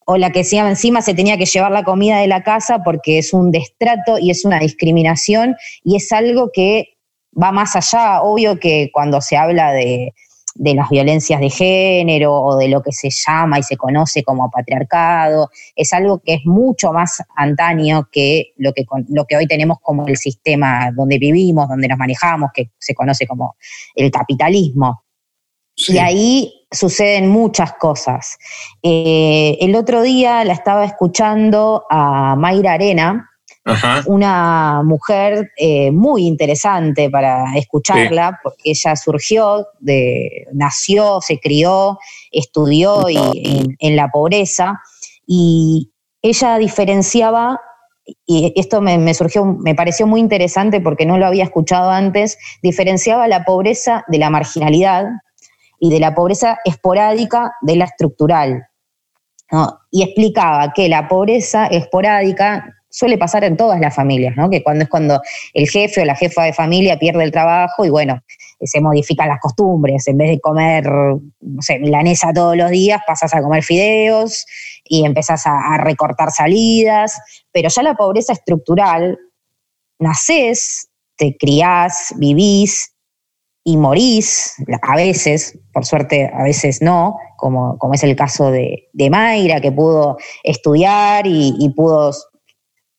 o 0.07 0.16
la 0.16 0.33
que 0.33 0.40
encima 0.40 1.03
se 1.03 1.14
tenía 1.14 1.37
que 1.37 1.46
llevar 1.46 1.70
la 1.70 1.85
comida 1.85 2.18
de 2.18 2.27
la 2.27 2.42
casa 2.42 2.83
porque 2.83 3.18
es 3.18 3.33
un 3.33 3.53
destrato 3.53 4.18
y 4.18 4.33
es 4.33 4.44
una 4.44 4.59
discriminación 4.59 5.55
y 5.85 5.94
es 5.94 6.11
algo 6.11 6.51
que 6.53 6.96
va 7.40 7.53
más 7.53 7.77
allá, 7.77 8.22
obvio 8.22 8.59
que 8.59 8.90
cuando 8.92 9.20
se 9.20 9.37
habla 9.37 9.72
de, 9.72 10.14
de 10.59 10.75
las 10.75 10.88
violencias 10.88 11.40
de 11.40 11.51
género 11.51 12.35
o 12.35 12.57
de 12.57 12.68
lo 12.68 12.83
que 12.83 12.92
se 12.92 13.11
llama 13.11 13.59
y 13.59 13.62
se 13.62 13.77
conoce 13.77 14.22
como 14.22 14.51
patriarcado, 14.51 15.51
es 15.75 15.92
algo 15.92 16.20
que 16.25 16.35
es 16.35 16.40
mucho 16.44 16.92
más 16.92 17.22
antaño 17.35 18.09
que 18.11 18.53
lo 18.57 18.72
que, 18.72 18.85
lo 19.09 19.25
que 19.27 19.37
hoy 19.37 19.46
tenemos 19.46 19.79
como 19.81 20.07
el 20.07 20.16
sistema 20.16 20.90
donde 20.94 21.18
vivimos, 21.18 21.68
donde 21.68 21.88
nos 21.88 21.99
manejamos, 21.99 22.51
que 22.55 22.70
se 22.79 22.94
conoce 22.94 23.27
como 23.27 23.57
el 23.94 24.11
capitalismo. 24.11 25.03
Y 25.77 25.99
ahí 25.99 26.66
suceden 26.70 27.29
muchas 27.29 27.75
cosas. 27.75 28.38
Eh, 28.83 29.59
el 29.61 29.77
otro 29.77 30.01
día 30.01 30.42
la 30.44 30.55
estaba 30.55 30.87
escuchando 30.87 31.85
a 31.90 32.35
Mayra 32.35 32.72
Arena, 32.72 33.31
una 34.07 34.83
mujer 34.85 35.52
eh, 35.57 35.90
muy 35.90 36.26
interesante 36.26 37.11
para 37.11 37.57
escucharla, 37.57 38.38
porque 38.42 38.70
ella 38.70 38.94
surgió, 38.96 39.66
de, 39.81 40.46
nació, 40.52 41.20
se 41.20 41.40
crió, 41.40 41.98
estudió 42.31 43.07
en, 43.09 43.96
la 43.96 44.09
pobreza, 44.11 44.81
y 45.26 45.90
ella 46.22 46.59
diferenciaba 46.59 47.61
y 48.24 48.52
esto 48.55 48.81
me, 48.81 49.14
surgió, 49.14 49.44
me 49.44 49.74
pareció 49.74 50.07
muy 50.07 50.20
interesante 50.20 50.81
porque 50.81 51.07
no 51.07 51.18
lo 51.18 51.26
había 51.26 51.42
escuchado 51.42 51.90
antes, 51.90 52.38
diferenciaba 52.62 53.26
la 53.26 53.44
pobreza 53.44 54.05
de 54.07 54.18
la 54.18 54.31
marginalidad, 54.31 55.07
y 55.79 55.90
de 55.90 56.00
la 56.00 56.14
pobreza 56.14 56.59
esporádica 56.64 57.55
de 57.61 57.76
la 57.76 57.85
estructural. 57.85 58.66
Y 59.90 60.02
explicaba 60.02 60.72
que 60.72 60.88
la 60.88 61.09
pobreza 61.09 61.66
esporádica 61.66 62.76
suele 62.97 63.19
pasar 63.19 63.45
en 63.45 63.59
todas 63.59 63.79
las 63.79 63.95
familias, 63.95 64.35
¿no? 64.37 64.49
que 64.49 64.63
cuando 64.63 64.85
es 64.85 64.89
cuando 64.89 65.21
el 65.53 65.69
jefe 65.69 66.01
o 66.01 66.05
la 66.07 66.17
jefa 66.17 66.45
de 66.45 66.55
familia 66.55 66.99
pierde 66.99 67.25
el 67.25 67.31
trabajo 67.31 67.85
y 67.85 67.91
bueno, 67.91 68.23
se 68.59 68.81
modifican 68.81 69.29
las 69.29 69.39
costumbres, 69.39 70.09
en 70.09 70.17
vez 70.17 70.31
de 70.31 70.41
comer, 70.41 70.87
no 70.87 71.61
sé, 71.61 71.79
milanesa 71.79 72.33
todos 72.33 72.57
los 72.57 72.71
días, 72.71 73.03
pasas 73.07 73.35
a 73.35 73.43
comer 73.43 73.63
fideos 73.63 74.47
y 74.83 75.05
empezás 75.05 75.43
a, 75.45 75.77
recortar 75.77 76.31
salidas, 76.31 77.21
pero 77.53 77.69
ya 77.69 77.83
la 77.83 77.95
pobreza 77.95 78.33
estructural, 78.33 79.19
nacés, 79.99 80.89
te 81.19 81.37
criás, 81.37 82.15
vivís 82.17 82.95
y 83.63 83.77
morís, 83.77 84.55
a 84.81 84.97
veces, 84.97 85.59
por 85.71 85.85
suerte 85.85 86.31
a 86.33 86.45
veces 86.45 86.81
no, 86.81 87.19
como, 87.37 87.77
es 87.93 88.03
el 88.05 88.17
caso 88.17 88.51
de, 88.51 88.89
Mayra, 89.11 89.61
que 89.61 89.71
pudo 89.71 90.17
estudiar 90.45 91.27
y, 91.27 91.71
pudo 91.77 92.15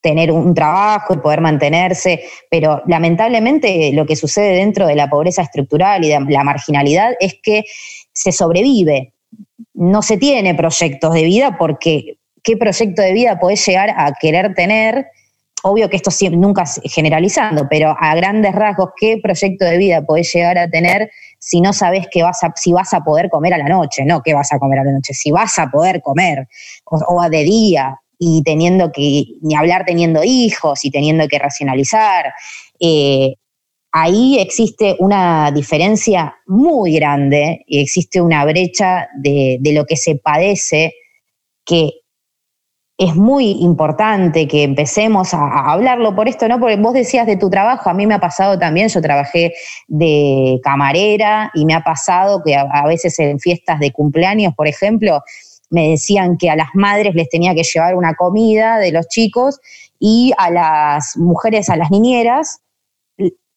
tener 0.00 0.30
un 0.30 0.54
trabajo 0.54 1.14
y 1.14 1.18
poder 1.18 1.40
mantenerse, 1.40 2.22
pero 2.50 2.82
lamentablemente 2.86 3.90
lo 3.92 4.06
que 4.06 4.16
sucede 4.16 4.56
dentro 4.56 4.86
de 4.86 4.94
la 4.94 5.10
pobreza 5.10 5.42
estructural 5.42 6.04
y 6.04 6.08
de 6.08 6.20
la 6.28 6.44
marginalidad 6.44 7.12
es 7.18 7.34
que 7.42 7.64
se 8.12 8.32
sobrevive, 8.32 9.14
no 9.74 10.02
se 10.02 10.16
tiene 10.16 10.54
proyectos 10.54 11.14
de 11.14 11.22
vida 11.24 11.56
porque 11.58 12.18
qué 12.42 12.56
proyecto 12.56 13.02
de 13.02 13.12
vida 13.12 13.38
podés 13.38 13.64
llegar 13.66 13.90
a 13.96 14.12
querer 14.20 14.54
tener 14.54 15.06
obvio 15.62 15.88
que 15.88 15.96
esto 15.96 16.10
nunca 16.32 16.62
es 16.62 16.80
generalizando, 16.84 17.66
pero 17.68 17.94
a 17.98 18.14
grandes 18.14 18.54
rasgos, 18.54 18.90
¿qué 18.96 19.18
proyecto 19.22 19.64
de 19.64 19.78
vida 19.78 20.02
podés 20.02 20.32
llegar 20.32 20.58
a 20.58 20.68
tener 20.68 21.10
si 21.38 21.60
no 21.60 21.72
sabes 21.72 22.06
que 22.10 22.22
vas 22.22 22.42
a, 22.44 22.52
si 22.56 22.72
vas 22.72 22.92
a 22.94 23.00
poder 23.00 23.28
comer 23.30 23.54
a 23.54 23.58
la 23.58 23.68
noche? 23.68 24.04
No, 24.04 24.22
¿qué 24.22 24.34
vas 24.34 24.52
a 24.52 24.58
comer 24.58 24.80
a 24.80 24.84
la 24.84 24.92
noche? 24.92 25.14
Si 25.14 25.30
vas 25.30 25.58
a 25.58 25.68
poder 25.70 26.00
comer, 26.02 26.48
o, 26.84 27.28
de 27.28 27.42
día, 27.42 28.00
y 28.18 28.42
teniendo 28.42 28.90
que, 28.92 29.24
ni 29.40 29.54
hablar 29.54 29.84
teniendo 29.86 30.22
hijos 30.24 30.84
y 30.84 30.90
teniendo 30.90 31.28
que 31.28 31.38
racionalizar. 31.38 32.32
Eh, 32.80 33.34
ahí 33.92 34.38
existe 34.38 34.96
una 34.98 35.50
diferencia 35.52 36.36
muy 36.46 36.94
grande 36.94 37.64
y 37.66 37.80
existe 37.80 38.20
una 38.20 38.44
brecha 38.44 39.08
de, 39.16 39.58
de 39.60 39.72
lo 39.72 39.84
que 39.86 39.96
se 39.96 40.16
padece 40.16 40.94
que 41.64 42.00
es 42.98 43.14
muy 43.14 43.52
importante 43.60 44.48
que 44.48 44.64
empecemos 44.64 45.32
a, 45.32 45.70
hablarlo 45.70 46.16
por 46.16 46.28
esto, 46.28 46.48
¿no? 46.48 46.58
Porque 46.58 46.74
vos 46.74 46.92
decías 46.92 47.28
de 47.28 47.36
tu 47.36 47.48
trabajo, 47.48 47.88
a 47.88 47.94
mí 47.94 48.08
me 48.08 48.14
ha 48.14 48.18
pasado 48.18 48.58
también, 48.58 48.88
yo 48.88 49.00
trabajé 49.00 49.54
de 49.86 50.58
camarera 50.64 51.52
y 51.54 51.64
me 51.64 51.74
ha 51.74 51.84
pasado 51.84 52.42
que 52.44 52.56
a, 52.56 52.84
veces 52.86 53.16
en 53.20 53.38
fiestas 53.38 53.78
de 53.78 53.92
cumpleaños, 53.92 54.52
por 54.56 54.66
ejemplo, 54.66 55.22
me 55.70 55.90
decían 55.90 56.38
que 56.38 56.50
a 56.50 56.56
las 56.56 56.68
madres 56.74 57.14
les 57.14 57.28
tenía 57.28 57.54
que 57.54 57.62
llevar 57.62 57.94
una 57.94 58.14
comida 58.14 58.78
de 58.78 58.92
los 58.92 59.06
chicos 59.08 59.60
y 59.98 60.32
a 60.38 60.50
las 60.50 61.16
mujeres, 61.16 61.68
a 61.68 61.76
las 61.76 61.90
niñeras, 61.90 62.60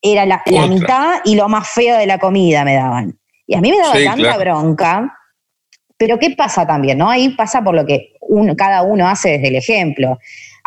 era 0.02 0.26
la, 0.26 0.42
mitad 0.68 1.22
y 1.24 1.36
lo 1.36 1.48
más 1.48 1.70
feo 1.70 1.98
de 1.98 2.08
la 2.08 2.18
comida 2.18 2.66
me 2.66 2.74
daban. 2.76 3.20
Y 3.46 3.56
a 3.56 3.62
mí 3.62 3.72
me 3.72 3.78
daba 3.78 3.94
tanta 4.04 4.38
bronca. 4.38 5.18
Pero 5.98 6.18
¿qué 6.18 6.32
pasa 6.32 6.66
también? 6.66 6.98
¿no? 6.98 7.10
Ahí 7.10 7.30
pasa 7.36 7.64
por 7.64 7.76
lo 7.76 7.86
que 7.86 8.14
cada 8.58 8.82
uno 8.82 9.08
hace 9.08 9.32
desde 9.34 9.50
el 9.50 9.56
ejemplo. 9.56 10.18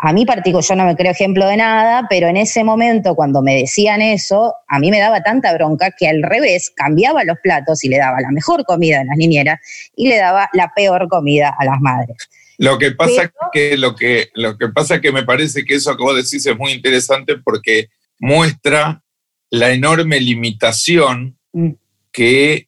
A 0.07 0.13
mí 0.13 0.23
particular, 0.23 0.63
yo 0.63 0.75
no 0.75 0.85
me 0.85 0.95
creo 0.95 1.11
ejemplo 1.11 1.47
de 1.47 1.57
nada, 1.57 2.05
pero 2.07 2.27
en 2.27 2.37
ese 2.37 2.63
momento 2.63 3.15
cuando 3.15 3.41
me 3.41 3.55
decían 3.55 4.03
eso, 4.03 4.53
a 4.67 4.77
mí 4.77 4.91
me 4.91 4.99
daba 4.99 5.23
tanta 5.23 5.51
bronca 5.55 5.89
que 5.97 6.07
al 6.07 6.21
revés 6.21 6.71
cambiaba 6.75 7.23
los 7.23 7.39
platos 7.41 7.83
y 7.83 7.89
le 7.89 7.97
daba 7.97 8.21
la 8.21 8.29
mejor 8.29 8.65
comida 8.65 9.01
a 9.01 9.03
las 9.03 9.17
niñeras 9.17 9.59
y 9.95 10.07
le 10.07 10.17
daba 10.17 10.47
la 10.53 10.71
peor 10.75 11.07
comida 11.09 11.55
a 11.57 11.65
las 11.65 11.81
madres. 11.81 12.17
Lo 12.59 12.77
que 12.77 12.91
pasa 12.91 13.31
que 13.51 13.77
lo 13.77 13.95
que 13.95 14.29
lo 14.35 14.59
que 14.59 14.67
pasa 14.67 15.01
que 15.01 15.11
me 15.11 15.23
parece 15.23 15.65
que 15.65 15.73
eso 15.73 15.97
que 15.97 16.03
vos 16.03 16.15
decís 16.15 16.45
es 16.45 16.55
muy 16.55 16.73
interesante 16.73 17.37
porque 17.43 17.87
muestra 18.19 19.01
la 19.49 19.71
enorme 19.71 20.19
limitación 20.21 21.35
mm. 21.51 21.71
que 22.11 22.67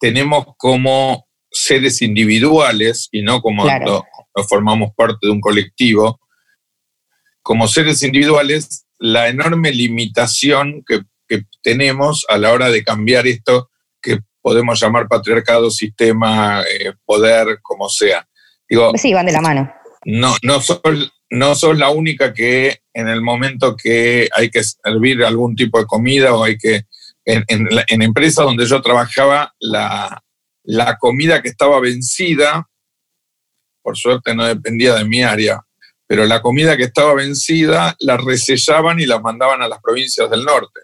tenemos 0.00 0.44
como 0.56 1.28
seres 1.52 2.02
individuales 2.02 3.08
y 3.12 3.22
no 3.22 3.40
como 3.40 3.64
formamos 4.48 4.90
parte 4.96 5.28
de 5.28 5.30
un 5.30 5.40
colectivo, 5.40 6.18
como 7.44 7.68
seres 7.68 8.02
individuales, 8.02 8.86
la 8.98 9.28
enorme 9.28 9.70
limitación 9.70 10.82
que, 10.86 11.02
tenemos 11.62 12.24
a 12.28 12.38
la 12.38 12.52
hora 12.52 12.68
de 12.70 12.84
cambiar 12.84 13.26
esto 13.26 13.68
que 14.00 14.20
podemos 14.40 14.78
llamar 14.78 15.08
patriarcado, 15.08 15.68
sistema, 15.68 16.62
eh, 16.62 16.92
poder, 17.04 17.58
como 17.60 17.88
sea. 17.88 18.28
Digo, 18.68 18.92
sí, 18.94 19.12
van 19.12 19.26
de 19.26 19.32
la 19.32 19.40
mano. 19.40 19.74
No, 20.04 20.36
no, 20.42 20.60
sos, 20.60 20.80
no 21.30 21.54
sos 21.56 21.76
la 21.76 21.88
única 21.88 22.32
que 22.32 22.82
en 22.92 23.08
el 23.08 23.20
momento 23.20 23.74
que 23.74 24.28
hay 24.32 24.48
que 24.48 24.62
servir 24.62 25.24
algún 25.24 25.56
tipo 25.56 25.78
de 25.78 25.86
comida 25.86 26.34
o 26.34 26.44
hay 26.44 26.56
que... 26.56 26.82
En, 27.24 27.42
en, 27.48 27.68
en 27.88 28.02
empresas 28.02 28.44
donde 28.44 28.66
yo 28.66 28.80
trabajaba, 28.80 29.54
la, 29.58 30.22
la 30.62 30.98
comida 30.98 31.42
que 31.42 31.48
estaba 31.48 31.80
vencida 31.80 32.68
por 33.82 33.96
suerte 33.98 34.34
no 34.34 34.44
dependía 34.44 34.94
de 34.94 35.04
mi 35.04 35.22
área, 35.22 35.60
pero 36.06 36.26
la 36.26 36.42
comida 36.42 36.76
que 36.76 36.84
estaba 36.84 37.14
vencida 37.14 37.96
la 38.00 38.16
resellaban 38.16 39.00
y 39.00 39.06
la 39.06 39.20
mandaban 39.20 39.62
a 39.62 39.68
las 39.68 39.80
provincias 39.80 40.30
del 40.30 40.44
norte. 40.44 40.80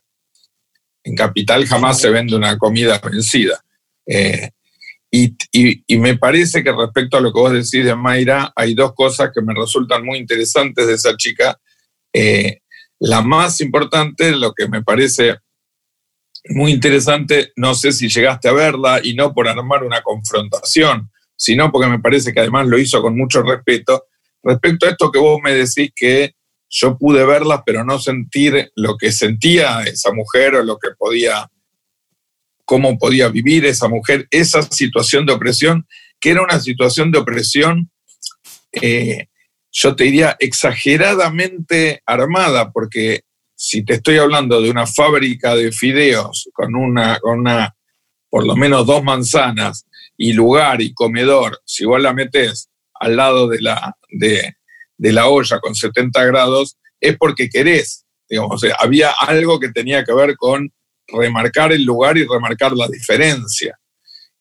En 1.03 1.15
Capital 1.15 1.67
jamás 1.67 2.01
se 2.01 2.11
vende 2.11 2.37
una 2.37 2.59
comida 2.59 2.99
vencida. 2.99 3.63
Eh, 4.07 4.51
y, 5.11 5.99
me 5.99 6.17
parece 6.17 6.63
que 6.63 6.73
respecto 6.73 7.17
a 7.17 7.21
lo 7.21 7.33
que 7.33 7.41
vos 7.41 7.53
decís 7.53 7.85
de 7.85 7.97
Mayra, 7.97 8.53
hay 8.55 8.75
dos 8.75 8.95
cosas 8.95 9.31
que 9.35 9.43
me 9.43 9.55
resultan 9.55 10.05
muy 10.05 10.19
interesantes 10.19 10.87
de 10.87 10.95
esa 10.95 11.17
chica. 11.17 11.59
Eh, 12.13 12.61
la 13.01 13.21
más 13.21 13.61
importante, 13.61 14.31
lo 14.33 14.53
que 14.53 14.69
me 14.69 14.83
parece 14.83 15.39
muy 16.49 16.73
interesante, 16.73 17.53
no 17.57 17.75
sé 17.75 17.93
si 17.93 18.09
llegaste 18.09 18.49
a 18.49 18.53
verla 18.53 19.01
y 19.03 19.15
no 19.15 19.35
por 19.35 19.49
armar 19.49 19.85
una 19.85 20.01
confrontación, 20.03 21.11
sino 21.37 21.71
porque 21.71 21.89
me 21.89 21.99
parece 21.99 22.33
que 22.33 22.41
además 22.41 22.67
lo 22.67 22.79
hizo 22.79 23.03
con 23.03 23.17
mucho 23.17 23.43
respeto. 23.43 24.07
Respecto 24.43 24.87
a 24.87 24.91
esto 24.91 25.11
que 25.11 25.19
vos 25.19 25.39
me 25.43 25.55
decís 25.55 25.91
que 25.95 26.35
yo 26.69 26.97
pude 26.97 27.25
verlas, 27.25 27.63
pero 27.67 27.85
no 27.85 27.99
sentir 27.99 28.71
lo 28.77 28.97
que 28.97 29.11
sentía 29.11 29.83
esa 29.83 30.13
mujer 30.13 30.55
o 30.55 30.65
lo 30.65 30.79
que 30.79 30.91
podía, 30.97 31.51
cómo 32.65 32.97
podía 32.97 33.29
vivir 33.29 33.67
esa 33.67 33.89
mujer, 33.89 34.29
esa 34.31 34.63
situación 34.63 35.27
de 35.27 35.33
opresión, 35.33 35.87
que 36.21 36.31
era 36.31 36.43
una 36.43 36.61
situación 36.61 37.11
de 37.11 37.19
opresión, 37.19 37.91
eh, 38.73 39.27
yo 39.73 39.95
te 39.97 40.05
diría, 40.05 40.37
exageradamente 40.39 42.03
armada, 42.07 42.71
porque 42.71 43.23
si 43.55 43.85
te 43.85 43.95
estoy 43.95 44.19
hablando 44.19 44.61
de 44.63 44.71
una 44.71 44.87
fábrica 44.87 45.55
de 45.55 45.71
fideos 45.71 46.49
con 46.53 46.75
una, 46.75 47.19
con 47.19 47.41
una 47.41 47.75
por 48.31 48.47
lo 48.47 48.57
menos 48.57 48.87
dos 48.87 49.03
manzanas 49.03 49.87
y 50.17 50.33
lugar 50.33 50.81
y 50.81 50.95
comedor, 50.95 51.61
si 51.65 51.85
vos 51.85 52.01
la 52.01 52.15
metes 52.15 52.70
al 53.01 53.17
lado 53.17 53.49
de 53.49 53.61
la, 53.61 53.97
de, 54.09 54.55
la 54.99 55.27
olla 55.27 55.59
con 55.59 55.75
70 55.75 56.25
grados, 56.27 56.77
es 57.01 57.17
porque 57.17 57.49
querés. 57.49 58.05
Digamos, 58.29 58.63
había 58.79 59.11
algo 59.11 59.59
que 59.59 59.71
tenía 59.71 60.05
que 60.05 60.15
ver 60.15 60.37
con 60.37 60.73
remarcar 61.09 61.73
el 61.73 61.83
lugar 61.83 62.17
y 62.17 62.25
remarcar 62.25 62.73
la 62.73 62.87
diferencia. 62.87 63.77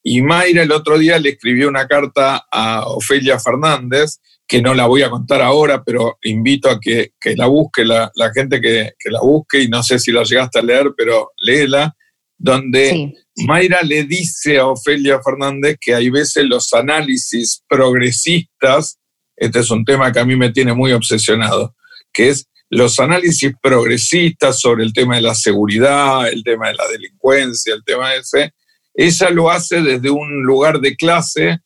Y 0.03 0.21
Mayra 0.21 0.63
el 0.63 0.71
otro 0.71 0.97
día 0.97 1.17
le 1.17 1.29
escribió 1.29 1.67
una 1.67 1.87
carta 1.87 2.45
a 2.51 2.87
Ofelia 2.87 3.39
Fernández, 3.39 4.19
que 4.47 4.61
no 4.61 4.73
la 4.73 4.87
voy 4.87 5.03
a 5.03 5.09
contar 5.09 5.41
ahora, 5.41 5.83
pero 5.83 6.17
invito 6.23 6.69
a 6.69 6.79
que, 6.79 7.13
la 7.35 7.47
busque, 7.47 7.85
la, 7.85 8.11
gente 8.33 8.59
que, 8.59 8.93
la 9.05 9.21
busque, 9.21 9.61
y 9.61 9.67
no 9.67 9.83
sé 9.83 9.99
si 9.99 10.11
la 10.11 10.23
llegaste 10.23 10.59
a 10.59 10.63
leer, 10.63 10.91
pero 10.97 11.31
léela, 11.37 11.95
donde 12.37 13.13
Mayra 13.45 13.81
le 13.81 14.03
dice 14.03 14.57
a 14.57 14.67
Ofelia 14.67 15.19
Fernández 15.21 15.77
que 15.79 15.93
hay 15.95 16.09
veces 16.09 16.45
los 16.45 16.73
análisis 16.73 17.63
progresistas, 17.67 18.97
este 19.35 19.59
es 19.59 19.71
un 19.71 19.85
tema 19.85 20.11
que 20.11 20.19
a 20.19 20.25
mí 20.25 20.35
me 20.35 20.51
tiene 20.51 20.73
muy 20.73 20.91
obsesionado, 20.91 21.75
que 22.13 22.29
es 22.29 22.47
los 22.69 22.99
análisis 22.99 23.53
progresistas 23.61 24.59
sobre 24.59 24.83
el 24.83 24.93
tema 24.93 25.15
de 25.15 25.21
la 25.21 25.35
seguridad, 25.35 26.27
el 26.27 26.43
tema 26.43 26.67
de 26.67 26.75
la 26.75 26.87
delincuencia, 26.87 27.73
el 27.73 27.83
tema 27.83 28.13
ese, 28.13 28.53
ella 28.93 29.29
lo 29.29 29.49
hace 29.49 29.81
desde 29.81 30.09
un 30.09 30.43
lugar 30.43 30.79
de 30.79 30.95
clase 30.95 31.59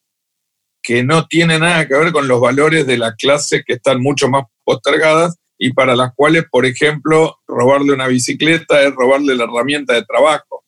que 0.82 1.04
no 1.04 1.26
tiene 1.28 1.60
nada 1.60 1.88
que 1.88 1.96
ver 1.96 2.12
con 2.12 2.28
los 2.28 2.40
valores 2.40 2.86
de 2.86 2.98
la 2.98 3.16
clase 3.16 3.64
que 3.66 3.74
están 3.74 4.02
mucho 4.02 4.28
más 4.30 4.44
postergadas 4.64 5.36
y 5.58 5.72
para 5.74 5.96
las 5.96 6.12
cuales, 6.14 6.46
por 6.52 6.66
ejemplo, 6.66 7.38
robarle 7.48 7.94
una 7.94 8.08
bicicleta 8.08 8.82
es 8.84 8.94
robarle 8.94 9.36
la 9.36 9.46
herramienta 9.46 9.94
de 9.94 10.04
trabajo. 10.04 10.63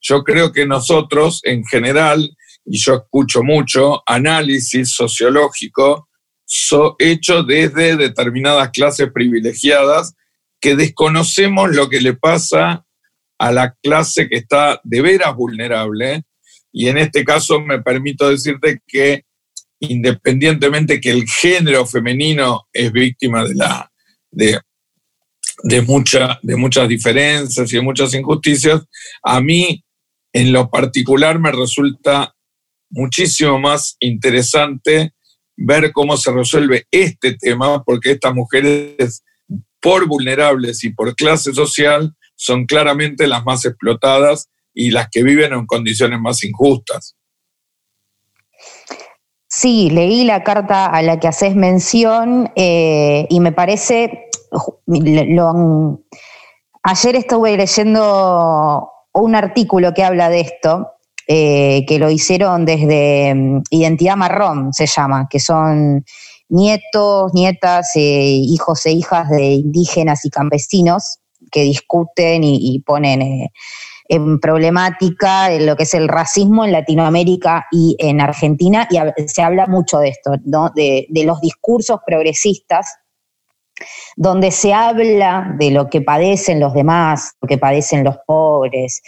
Yo 0.00 0.24
creo 0.24 0.52
que 0.52 0.66
nosotros, 0.66 1.40
en 1.44 1.64
general, 1.64 2.30
y 2.64 2.78
yo 2.78 2.94
escucho 2.94 3.42
mucho, 3.42 4.02
análisis 4.06 4.92
sociológico 4.92 6.08
hecho 6.98 7.42
desde 7.42 7.96
determinadas 7.96 8.70
clases 8.70 9.10
privilegiadas 9.12 10.14
que 10.60 10.74
desconocemos 10.74 11.74
lo 11.74 11.88
que 11.88 12.00
le 12.00 12.14
pasa 12.14 12.84
a 13.38 13.52
la 13.52 13.74
clase 13.82 14.28
que 14.28 14.36
está 14.36 14.80
de 14.84 15.00
veras 15.00 15.34
vulnerable. 15.34 16.22
Y 16.72 16.88
en 16.88 16.98
este 16.98 17.24
caso 17.24 17.60
me 17.60 17.80
permito 17.80 18.28
decirte 18.28 18.80
que 18.86 19.24
independientemente 19.80 21.00
que 21.00 21.10
el 21.10 21.24
género 21.26 21.86
femenino 21.86 22.66
es 22.72 22.92
víctima 22.92 23.44
de, 23.44 23.54
la, 23.54 23.90
de, 24.30 24.60
de, 25.62 25.80
de 26.42 26.56
muchas 26.56 26.88
diferencias 26.88 27.72
y 27.72 27.76
de 27.76 27.82
muchas 27.82 28.12
injusticias, 28.12 28.82
a 29.22 29.40
mí 29.40 29.82
en 30.32 30.52
lo 30.52 30.70
particular 30.70 31.38
me 31.38 31.52
resulta 31.52 32.34
muchísimo 32.90 33.58
más 33.58 33.96
interesante 34.00 35.14
ver 35.56 35.92
cómo 35.92 36.16
se 36.16 36.32
resuelve 36.32 36.86
este 36.90 37.36
tema, 37.36 37.82
porque 37.84 38.12
estas 38.12 38.34
mujeres, 38.34 39.22
por 39.80 40.06
vulnerables 40.06 40.84
y 40.84 40.90
por 40.90 41.14
clase 41.14 41.52
social, 41.52 42.14
son 42.34 42.64
claramente 42.64 43.26
las 43.26 43.44
más 43.44 43.64
explotadas 43.66 44.48
y 44.72 44.90
las 44.90 45.08
que 45.10 45.22
viven 45.22 45.52
en 45.52 45.66
condiciones 45.66 46.18
más 46.20 46.42
injustas. 46.44 47.16
Sí, 49.46 49.90
leí 49.90 50.24
la 50.24 50.44
carta 50.44 50.86
a 50.86 51.02
la 51.02 51.18
que 51.18 51.28
haces 51.28 51.56
mención 51.56 52.50
eh, 52.56 53.26
y 53.28 53.40
me 53.40 53.52
parece, 53.52 54.30
ayer 56.82 57.16
estuve 57.16 57.56
leyendo 57.56 58.90
un 59.12 59.34
artículo 59.34 59.92
que 59.94 60.04
habla 60.04 60.28
de 60.28 60.40
esto 60.40 60.92
eh, 61.26 61.84
que 61.86 62.00
lo 62.00 62.10
hicieron 62.10 62.64
desde 62.64 63.34
mm, 63.34 63.62
Identidad 63.70 64.16
Marrón, 64.16 64.72
se 64.72 64.86
llama, 64.86 65.28
que 65.30 65.38
son 65.38 66.04
nietos, 66.48 67.32
nietas, 67.34 67.92
eh, 67.94 68.00
hijos 68.00 68.84
e 68.86 68.92
hijas 68.92 69.28
de 69.30 69.52
indígenas 69.52 70.24
y 70.24 70.30
campesinos 70.30 71.18
que 71.52 71.62
discuten 71.62 72.42
y, 72.42 72.80
ponen 72.80 73.22
eh, 73.22 73.52
en 74.08 74.40
problemática 74.40 75.50
lo 75.58 75.76
que 75.76 75.84
es 75.84 75.94
el 75.94 76.08
racismo 76.08 76.64
en 76.64 76.72
Latinoamérica 76.72 77.66
y 77.70 77.96
en 78.00 78.20
Argentina, 78.20 78.88
y 78.90 78.98
se 79.28 79.42
habla 79.42 79.66
mucho 79.66 79.98
de 79.98 80.08
esto, 80.08 80.32
de, 80.74 81.06
de 81.08 81.24
los 81.24 81.40
discursos 81.40 82.00
progresistas 82.04 82.99
donde 84.16 84.50
se 84.50 84.72
habla 84.72 85.54
de 85.58 85.70
lo 85.70 85.88
que 85.88 86.00
padecen 86.00 86.60
los 86.60 86.74
demás, 86.74 87.34
lo 87.40 87.48
que 87.48 87.58
padecen 87.58 88.04
los 88.04 88.16
pobres, 88.26 89.02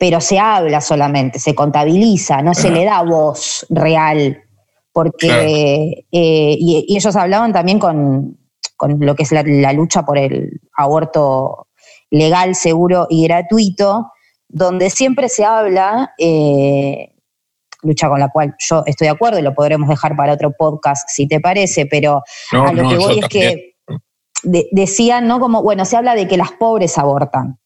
pero 0.00 0.20
se 0.20 0.38
habla 0.38 0.80
solamente, 0.80 1.38
se 1.38 1.54
contabiliza, 1.54 2.40
no 2.40 2.54
se 2.54 2.70
le 2.70 2.86
da 2.86 3.02
voz 3.02 3.66
real, 3.68 4.42
porque, 4.92 6.06
eh, 6.10 6.56
y, 6.58 6.86
ellos 6.88 7.14
hablaban 7.16 7.52
también 7.52 7.78
con, 7.78 8.38
lo 8.98 9.14
que 9.14 9.24
es 9.24 9.32
la, 9.32 9.72
lucha 9.74 10.02
por 10.02 10.16
el 10.16 10.60
aborto 10.74 11.68
legal, 12.10 12.54
seguro 12.54 13.06
y 13.10 13.24
gratuito, 13.24 14.10
donde 14.48 14.88
siempre 14.88 15.28
se 15.28 15.44
habla, 15.44 16.14
eh, 16.18 17.12
lucha 17.82 18.08
con 18.08 18.20
la 18.20 18.30
cual 18.30 18.54
yo 18.58 18.82
estoy 18.86 19.06
de 19.06 19.12
acuerdo 19.12 19.38
y 19.38 19.42
lo 19.42 19.54
podremos 19.54 19.88
dejar 19.88 20.16
para 20.16 20.32
otro 20.32 20.52
podcast 20.52 21.08
si 21.10 21.28
te 21.28 21.40
parece, 21.40 21.84
pero 21.84 22.22
a 22.52 22.72
lo 22.72 22.88
que 22.88 22.96
voy 22.96 23.18
es 23.18 23.28
que 23.28 23.69
decían, 24.42 25.26
¿no? 25.26 25.40
Como, 25.40 25.62
bueno, 25.62 25.84
se 25.84 25.96
habla 25.96 26.14
de 26.14 26.28
que 26.28 26.36
las 26.36 26.52
pobres 26.52 26.98
abortan 26.98 27.60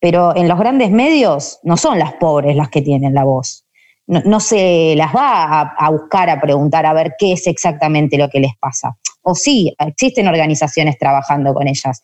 pero 0.00 0.34
en 0.34 0.48
los 0.48 0.58
grandes 0.58 0.90
medios 0.90 1.60
no 1.62 1.76
son 1.76 1.98
las 1.98 2.14
pobres 2.14 2.56
las 2.56 2.70
que 2.70 2.82
tienen 2.82 3.14
la 3.14 3.24
voz. 3.24 3.66
No, 4.06 4.40
se 4.40 4.94
las 4.96 5.14
va 5.14 5.60
a, 5.60 5.90
buscar, 5.90 6.30
a 6.30 6.40
preguntar, 6.40 6.84
a 6.84 6.92
ver 6.92 7.14
qué 7.16 7.34
es 7.34 7.46
exactamente 7.46 8.18
lo 8.18 8.28
que 8.28 8.40
les 8.40 8.56
pasa. 8.56 8.96
O 9.22 9.36
sí, 9.36 9.72
existen 9.78 10.26
organizaciones 10.26 10.98
trabajando 10.98 11.54
con 11.54 11.68
ellas, 11.68 12.02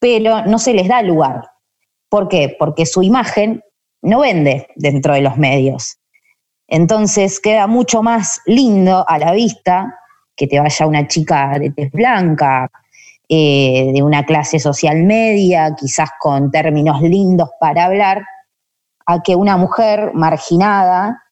pero 0.00 0.44
no 0.44 0.58
se 0.58 0.74
les 0.74 0.88
da 0.88 1.02
lugar. 1.02 1.42
¿Por 2.08 2.26
qué? 2.26 2.56
Porque 2.58 2.84
su 2.84 3.04
imagen 3.04 3.62
no 4.02 4.20
vende 4.20 4.66
dentro 4.74 5.14
de 5.14 5.20
los 5.20 5.36
medios. 5.36 5.98
Entonces 6.66 7.38
queda 7.38 7.68
mucho 7.68 8.02
más 8.02 8.40
lindo 8.46 9.04
a 9.06 9.18
la 9.18 9.30
vista 9.30 10.00
que 10.34 10.48
te 10.48 10.58
vaya 10.58 10.86
una 10.86 11.06
chica 11.06 11.60
de 11.60 11.70
tez 11.70 11.92
blanca, 11.92 12.72
eh, 13.28 13.90
de 13.92 14.02
una 14.02 14.24
clase 14.24 14.60
social 14.60 15.02
media, 15.02 15.74
quizás 15.76 16.10
con 16.20 16.50
términos 16.50 17.02
lindos 17.02 17.50
para 17.58 17.86
hablar, 17.86 18.24
a 19.04 19.22
que 19.22 19.34
una 19.34 19.56
mujer 19.56 20.12
marginada, 20.14 21.24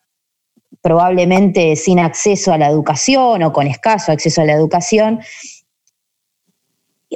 probablemente 0.82 1.76
sin 1.76 2.00
acceso 2.00 2.52
a 2.52 2.58
la 2.58 2.68
educación 2.68 3.42
o 3.42 3.52
con 3.52 3.66
escaso 3.66 4.12
acceso 4.12 4.42
a 4.42 4.44
la 4.44 4.54
educación, 4.54 5.20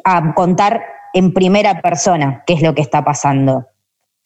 a 0.05 0.35
contar 0.35 0.85
en 1.13 1.33
primera 1.35 1.83
persona 1.83 2.45
qué 2.47 2.55
es 2.55 2.63
lo 2.63 2.75
que 2.75 2.83
está 2.83 3.05
pasando. 3.05 3.67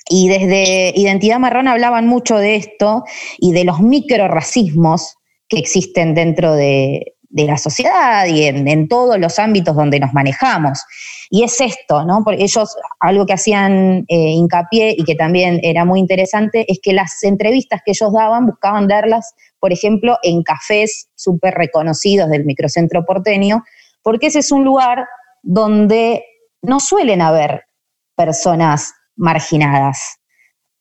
Y 0.09 0.29
desde 0.29 0.93
Identidad 0.95 1.39
Marrón 1.39 1.69
hablaban 1.69 2.07
mucho 2.07 2.37
de 2.37 2.57
esto 2.57 3.05
y 3.39 3.53
de 3.53 3.65
los 3.65 3.81
microracismos 3.81 5.17
que 5.49 5.59
existen 5.59 6.15
dentro 6.15 6.55
de, 6.55 7.12
de 7.33 7.45
la 7.47 7.57
sociedad 7.57 8.27
y 8.27 8.45
en, 8.45 8.89
todos 8.89 9.19
los 9.19 9.39
ámbitos 9.39 9.75
donde 9.75 9.99
nos 9.99 10.13
manejamos. 10.13 10.85
Y 11.31 11.43
es 11.45 11.61
esto, 11.61 12.05
¿no? 12.05 12.23
Porque 12.25 12.45
ellos, 12.45 12.77
algo 13.01 13.25
que 13.25 13.33
hacían 13.33 14.05
eh, 14.09 14.31
hincapié 14.33 14.95
y 14.97 15.05
que 15.05 15.15
también 15.15 15.59
era 15.63 15.87
muy 15.87 15.99
interesante, 15.99 16.71
es 16.71 16.79
que 16.83 16.93
las 16.93 17.23
entrevistas 17.25 17.81
que 17.85 17.93
ellos 17.93 18.13
daban 18.13 18.47
buscaban 18.47 18.87
darlas, 18.87 19.35
por 19.59 19.73
ejemplo, 19.73 20.19
en 20.23 20.43
cafés 20.43 21.09
súper 21.15 21.55
reconocidos 21.55 22.29
del 22.29 22.45
microcentro 22.45 23.05
porteño, 23.07 23.65
porque 24.03 24.27
ese 24.27 24.41
es 24.41 24.53
un 24.53 24.65
lugar 24.65 25.07
donde 25.43 26.25
no 26.61 26.81
suelen 26.81 27.23
haber 27.23 27.65
personas 28.15 28.93
marginadas. 29.17 30.19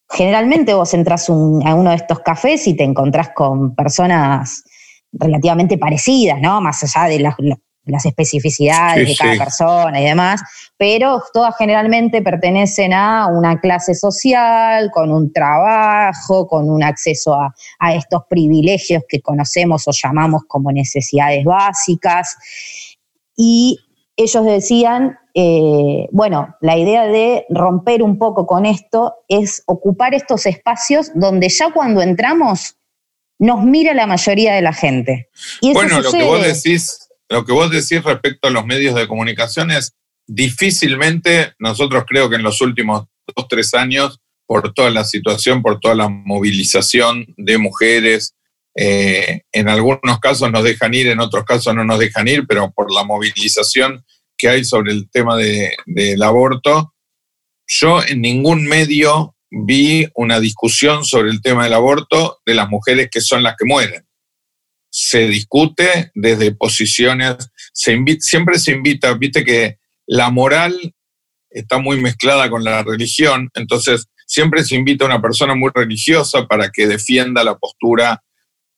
Generalmente 0.10 0.74
vos 0.74 0.94
entras 0.94 1.30
a 1.30 1.34
uno 1.34 1.92
de 1.92 1.96
estos 1.96 2.20
cafés 2.20 2.68
y 2.68 2.76
te 2.76 2.84
encontrás 2.84 3.30
con 3.34 3.74
personas 3.74 4.64
relativamente 5.12 5.78
parecidas, 5.78 6.40
¿no? 6.40 6.62
Más 6.62 6.84
allá 6.84 7.10
de 7.10 7.20
las, 7.20 7.36
especificidades 8.06 9.08
de 9.08 9.16
cada 9.16 9.38
persona 9.38 10.00
y 10.00 10.06
demás, 10.06 10.42
pero 10.78 11.22
todas 11.34 11.56
generalmente 11.58 12.22
pertenecen 12.22 12.94
a 12.94 13.28
una 13.28 13.60
clase 13.60 13.96
social, 13.96 14.92
con 14.92 15.12
un 15.12 15.34
trabajo, 15.34 16.48
con 16.48 16.70
un 16.70 16.84
acceso 16.84 17.36
a, 17.36 17.94
estos 17.94 18.24
privilegios 18.30 19.04
que 19.10 19.20
conocemos 19.22 19.88
o 19.88 19.92
llamamos 19.92 20.44
como 20.48 20.72
necesidades 20.72 21.44
básicas. 21.44 22.38
Y 23.36 23.80
ellos 24.16 24.46
decían, 24.46 25.18
eh, 25.34 26.08
bueno, 26.12 26.56
la 26.62 26.78
idea 26.78 27.08
de 27.08 27.46
romper 27.50 28.04
un 28.04 28.18
poco 28.18 28.46
con 28.46 28.66
esto 28.66 29.16
es 29.28 29.64
ocupar 29.66 30.14
estos 30.14 30.46
espacios 30.46 31.12
donde 31.16 31.50
ya 31.50 31.72
cuando 31.74 32.02
entramos 32.02 32.78
nos 33.42 33.64
mira 33.64 33.96
la 33.96 34.06
mayoría 34.06 34.54
de 34.54 34.62
la 34.62 34.72
gente. 34.72 35.30
bueno, 35.74 36.00
lo 36.00 36.12
que 36.12 36.24
vos 36.24 36.44
decís, 36.44 37.10
lo 37.28 37.44
que 37.44 37.52
vos 37.52 37.72
decís 37.72 38.04
respecto 38.04 38.48
a 38.48 38.52
los 38.52 38.68
medios 38.68 38.94
de 38.94 39.08
comunicación 39.08 39.72
es 39.72 39.96
difícilmente, 40.28 41.54
nosotros 41.58 42.06
creo 42.08 42.30
que 42.30 42.36
en 42.36 42.44
los 42.44 42.62
últimos 42.62 43.08
dos, 43.36 43.48
tres 43.50 43.74
años, 43.74 44.20
por 44.46 44.72
toda 44.74 44.92
la 44.92 45.04
situación, 45.04 45.64
por 45.64 45.80
toda 45.80 45.96
la 45.96 46.08
movilización 46.08 47.34
de 47.36 47.58
mujeres, 47.58 48.36
eh, 48.76 49.42
en 49.52 49.70
algunos 49.70 50.20
casos 50.20 50.52
nos 50.52 50.64
dejan 50.64 50.94
ir, 50.94 51.08
en 51.08 51.20
otros 51.20 51.44
casos 51.44 51.74
no 51.74 51.84
nos 51.84 51.98
dejan 51.98 52.28
ir, 52.28 52.46
pero 52.48 52.72
por 52.72 52.94
la 52.94 53.04
movilización 53.04 54.06
que 54.38 54.50
hay 54.50 54.64
sobre 54.64 54.92
el 54.92 55.10
tema 55.10 55.36
del 55.36 56.22
aborto, 56.22 56.94
yo 57.66 58.04
en 58.04 58.22
ningún 58.22 58.68
medio 58.68 59.36
vi 59.52 60.08
una 60.16 60.40
discusión 60.40 61.04
sobre 61.04 61.30
el 61.30 61.42
tema 61.42 61.66
del 61.66 61.74
aborto 61.74 62.40
de 62.46 62.56
las 62.56 62.70
mujeres 62.70 63.10
que 63.12 63.20
son 63.20 63.44
las 63.44 63.56
que 63.58 63.66
mueren. 63.66 64.08
Se 64.90 65.28
discute 65.28 66.12
desde 66.16 66.56
posiciones, 66.56 67.52
siempre 67.74 68.60
se 68.60 68.72
invita, 68.72 69.14
viste 69.14 69.44
que 69.44 69.78
la 70.08 70.30
moral 70.32 70.96
está 71.50 71.80
muy 71.80 72.00
mezclada 72.00 72.50
con 72.50 72.64
la 72.64 72.82
religión, 72.84 73.50
entonces 73.54 74.08
siempre 74.26 74.64
se 74.64 74.76
invita 74.76 75.04
a 75.04 75.08
una 75.08 75.22
persona 75.22 75.54
muy 75.54 75.72
religiosa 75.74 76.48
para 76.48 76.70
que 76.72 76.88
defienda 76.88 77.44
la 77.44 77.58
postura. 77.58 78.24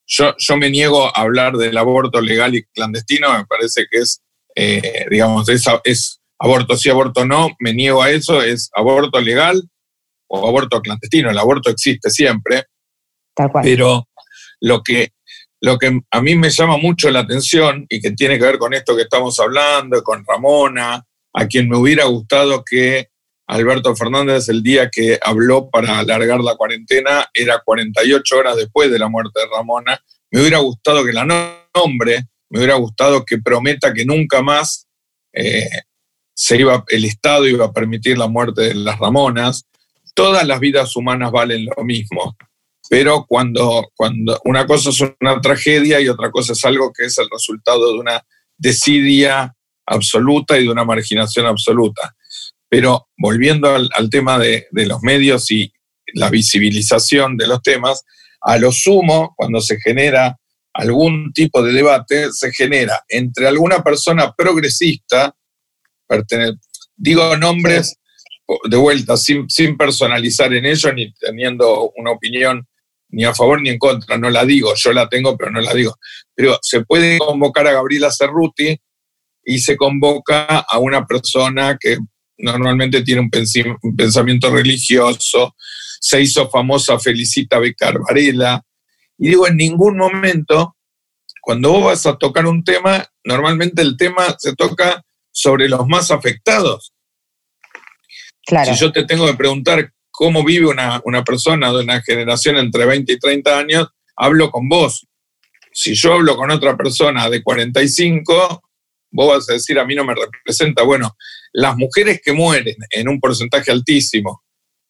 Yo, 0.07 0.36
yo 0.39 0.57
me 0.57 0.71
niego 0.71 1.05
a 1.05 1.21
hablar 1.21 1.53
del 1.53 1.77
aborto 1.77 2.19
legal 2.19 2.55
y 2.55 2.63
clandestino, 2.63 3.31
me 3.38 3.45
parece 3.45 3.86
que 3.89 3.99
es, 3.99 4.21
eh, 4.55 5.05
digamos, 5.09 5.47
es 5.49 6.19
aborto 6.39 6.75
sí, 6.77 6.89
aborto 6.89 7.25
no, 7.25 7.55
me 7.59 7.73
niego 7.73 8.01
a 8.01 8.09
eso, 8.09 8.41
es 8.41 8.69
aborto 8.73 9.21
legal 9.21 9.69
o 10.35 10.47
aborto 10.47 10.81
clandestino, 10.81 11.29
el 11.29 11.37
aborto 11.37 11.69
existe 11.69 12.09
siempre. 12.09 12.65
Tal 13.35 13.51
cual. 13.51 13.63
Pero 13.63 14.07
lo 14.61 14.81
que, 14.81 15.13
lo 15.61 15.77
que 15.77 16.01
a 16.09 16.21
mí 16.21 16.35
me 16.35 16.49
llama 16.49 16.77
mucho 16.77 17.11
la 17.11 17.19
atención 17.19 17.85
y 17.87 18.01
que 18.01 18.11
tiene 18.11 18.39
que 18.39 18.45
ver 18.45 18.57
con 18.57 18.73
esto 18.73 18.95
que 18.95 19.03
estamos 19.03 19.39
hablando, 19.39 20.01
con 20.01 20.25
Ramona, 20.25 21.05
a 21.33 21.47
quien 21.47 21.69
me 21.69 21.77
hubiera 21.77 22.05
gustado 22.05 22.63
que 22.63 23.09
Alberto 23.47 23.95
Fernández 23.95 24.49
el 24.49 24.63
día 24.63 24.89
que 24.89 25.19
habló 25.21 25.69
para 25.69 25.99
alargar 25.99 26.39
la 26.39 26.55
cuarentena 26.55 27.29
era 27.33 27.61
48 27.63 28.37
horas 28.37 28.55
después 28.55 28.89
de 28.89 28.99
la 28.99 29.09
muerte 29.09 29.39
de 29.39 29.47
Ramona. 29.55 29.99
Me 30.31 30.41
hubiera 30.41 30.59
gustado 30.59 31.05
que 31.05 31.13
la 31.13 31.25
nombre, 31.25 32.25
me 32.49 32.59
hubiera 32.59 32.75
gustado 32.75 33.23
que 33.25 33.37
prometa 33.37 33.93
que 33.93 34.05
nunca 34.05 34.41
más 34.41 34.87
eh, 35.33 35.69
se 36.35 36.57
iba, 36.57 36.83
el 36.87 37.05
Estado 37.05 37.47
iba 37.47 37.65
a 37.65 37.73
permitir 37.73 38.17
la 38.17 38.27
muerte 38.27 38.61
de 38.63 38.75
las 38.75 38.97
Ramonas. 38.97 39.65
Todas 40.13 40.45
las 40.45 40.60
vidas 40.60 40.95
humanas 40.95 41.32
valen 41.32 41.67
lo 41.76 41.84
mismo, 41.84 42.36
pero 42.89 43.26
cuando, 43.28 43.89
cuando 43.95 44.39
una 44.45 44.67
cosa 44.67 44.89
es 44.89 45.02
una 45.19 45.41
tragedia 45.41 45.99
y 45.99 46.08
otra 46.08 46.30
cosa 46.30 46.54
es 46.54 46.63
algo 46.65 46.91
que 46.93 47.06
es 47.06 47.17
el 47.17 47.28
resultado 47.32 47.93
de 47.93 47.99
una 47.99 48.23
desidia 48.58 49.56
absoluta 49.86 50.60
y 50.60 50.65
de 50.65 50.71
una 50.71 50.86
marginación 50.86 51.45
absoluta. 51.45 52.15
Pero 52.69 53.08
volviendo 53.17 53.73
al, 53.73 54.10
tema 54.10 54.38
de, 54.38 54.67
de, 54.71 54.86
los 54.86 55.02
medios 55.02 55.49
y 55.52 55.71
la 56.13 56.30
visibilización 56.30 57.38
de 57.38 57.47
los 57.47 57.62
temas, 57.62 58.04
a 58.41 58.58
lo 58.58 58.71
sumo, 58.71 59.34
cuando 59.36 59.62
se 59.62 59.80
genera 59.80 60.38
algún 60.73 61.32
tipo 61.34 61.62
de 61.62 61.71
debate, 61.71 62.32
se 62.32 62.52
genera 62.52 63.04
entre 63.08 63.47
alguna 63.47 63.84
persona 63.84 64.34
progresista, 64.36 65.36
digo 66.95 67.38
nombres 67.38 67.95
de 68.69 68.77
vuelta, 68.77 69.17
sin, 69.17 69.49
sin 69.49 69.77
personalizar 69.77 70.53
en 70.53 70.65
ello, 70.65 70.93
ni 70.93 71.13
teniendo 71.13 71.91
una 71.95 72.11
opinión 72.11 72.67
ni 73.09 73.25
a 73.25 73.33
favor 73.33 73.61
ni 73.61 73.69
en 73.69 73.77
contra, 73.77 74.17
no 74.17 74.29
la 74.29 74.43
digo, 74.43 74.73
yo 74.75 74.91
la 74.91 75.07
tengo, 75.07 75.37
pero 75.37 75.51
no 75.51 75.61
la 75.61 75.73
digo. 75.73 75.95
Pero 76.33 76.57
se 76.61 76.83
puede 76.83 77.19
convocar 77.19 77.67
a 77.67 77.73
Gabriela 77.73 78.11
Cerruti 78.11 78.75
y 79.45 79.59
se 79.59 79.77
convoca 79.77 80.45
a 80.59 80.79
una 80.79 81.05
persona 81.05 81.77
que 81.79 81.97
normalmente 82.37 83.03
tiene 83.03 83.21
un, 83.21 83.29
pensamiento 83.95 84.49
religioso, 84.49 85.55
se 85.99 86.21
hizo 86.21 86.49
famosa 86.49 86.99
Felicita 86.99 87.59
Becar 87.59 87.99
Varela, 87.99 88.63
y 89.17 89.29
digo, 89.29 89.47
en 89.47 89.57
ningún 89.57 89.97
momento, 89.97 90.75
cuando 91.41 91.71
vos 91.71 91.85
vas 91.85 92.05
a 92.05 92.17
tocar 92.17 92.45
un 92.45 92.63
tema, 92.63 93.05
normalmente 93.23 93.81
el 93.81 93.95
tema 93.95 94.35
se 94.39 94.55
toca 94.55 95.03
sobre 95.31 95.69
los 95.69 95.87
más 95.87 96.09
afectados. 96.11 96.92
Claro. 98.45 98.73
Si 98.73 98.79
yo 98.79 98.91
te 98.91 99.06
tengo 99.06 99.25
que 99.25 99.36
preguntar 99.36 99.91
cómo 100.12 100.43
vive 100.43 100.67
una, 100.67 101.01
una 101.06 101.23
persona 101.23 101.71
de 101.71 101.79
una 101.84 102.01
generación 102.01 102.58
entre 102.58 102.86
20 102.86 103.13
y 103.13 103.19
30 103.19 103.58
años, 103.58 103.88
hablo 104.15 104.51
con 104.51 104.69
vos. 104.69 105.08
Si 105.71 105.95
yo 105.95 106.13
hablo 106.13 106.36
con 106.36 106.51
otra 106.51 106.77
persona 106.77 107.29
de 107.29 107.41
45, 107.41 108.62
vos 109.12 109.27
vas 109.27 109.49
a 109.49 109.53
decir, 109.53 109.79
a 109.79 109.86
mí 109.86 109.95
no 109.95 110.06
me 110.06 110.13
representa. 110.13 110.84
Bueno, 110.84 111.15
las 111.51 111.75
mujeres 111.77 112.21
que 112.23 112.34
mueren 112.34 112.75
en 112.91 113.08
un 113.08 113.19
porcentaje 113.19 113.71
altísimo 113.71 114.43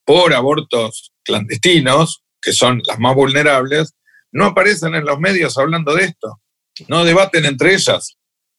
por 0.06 0.34
abortos 0.34 1.14
clandestinos, 1.24 2.24
que 2.42 2.52
son 2.52 2.82
las 2.86 3.00
más 3.00 3.16
vulnerables, 3.16 3.94
no 4.32 4.46
aparecen 4.46 4.96
en 4.96 5.06
los 5.06 5.20
medios 5.20 5.58
hablando 5.58 5.94
de 5.96 6.06
esto, 6.06 6.42
no 6.88 7.06
debaten 7.06 7.46
entre 7.46 7.76
ellas. 7.76 8.18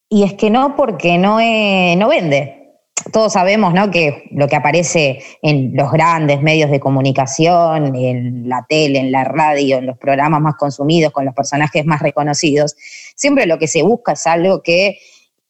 Y 0.09 0.23
es 0.23 0.35
que 0.35 0.49
no, 0.49 0.77
porque 0.77 1.19
no, 1.19 1.39
no 1.39 2.09
vende. 2.09 2.64
Todos 3.13 3.33
sabemos 3.33 3.75
¿no? 3.75 3.91
que 3.91 4.25
lo 4.33 4.49
que 4.49 4.57
aparece 4.57 5.23
en 5.43 5.73
los 5.75 5.91
grandes 5.93 6.41
medios 6.41 6.71
de 6.71 6.81
comunicación, 6.81 7.95
en 7.97 8.49
la 8.49 8.65
tele, 8.69 8.99
en 8.99 9.13
la 9.13 9.25
radio, 9.25 9.79
en 9.79 9.87
los 9.87 9.99
programas 9.99 10.41
más 10.41 10.55
consumidos, 10.57 11.13
con 11.13 11.25
los 11.25 11.35
personajes 11.35 11.85
más 11.85 12.01
reconocidos, 12.01 12.75
siempre 13.15 13.47
lo 13.47 13.59
que 13.59 13.69
se 13.69 13.83
busca 13.83 14.13
es 14.13 14.27
algo 14.27 14.63
que 14.63 14.99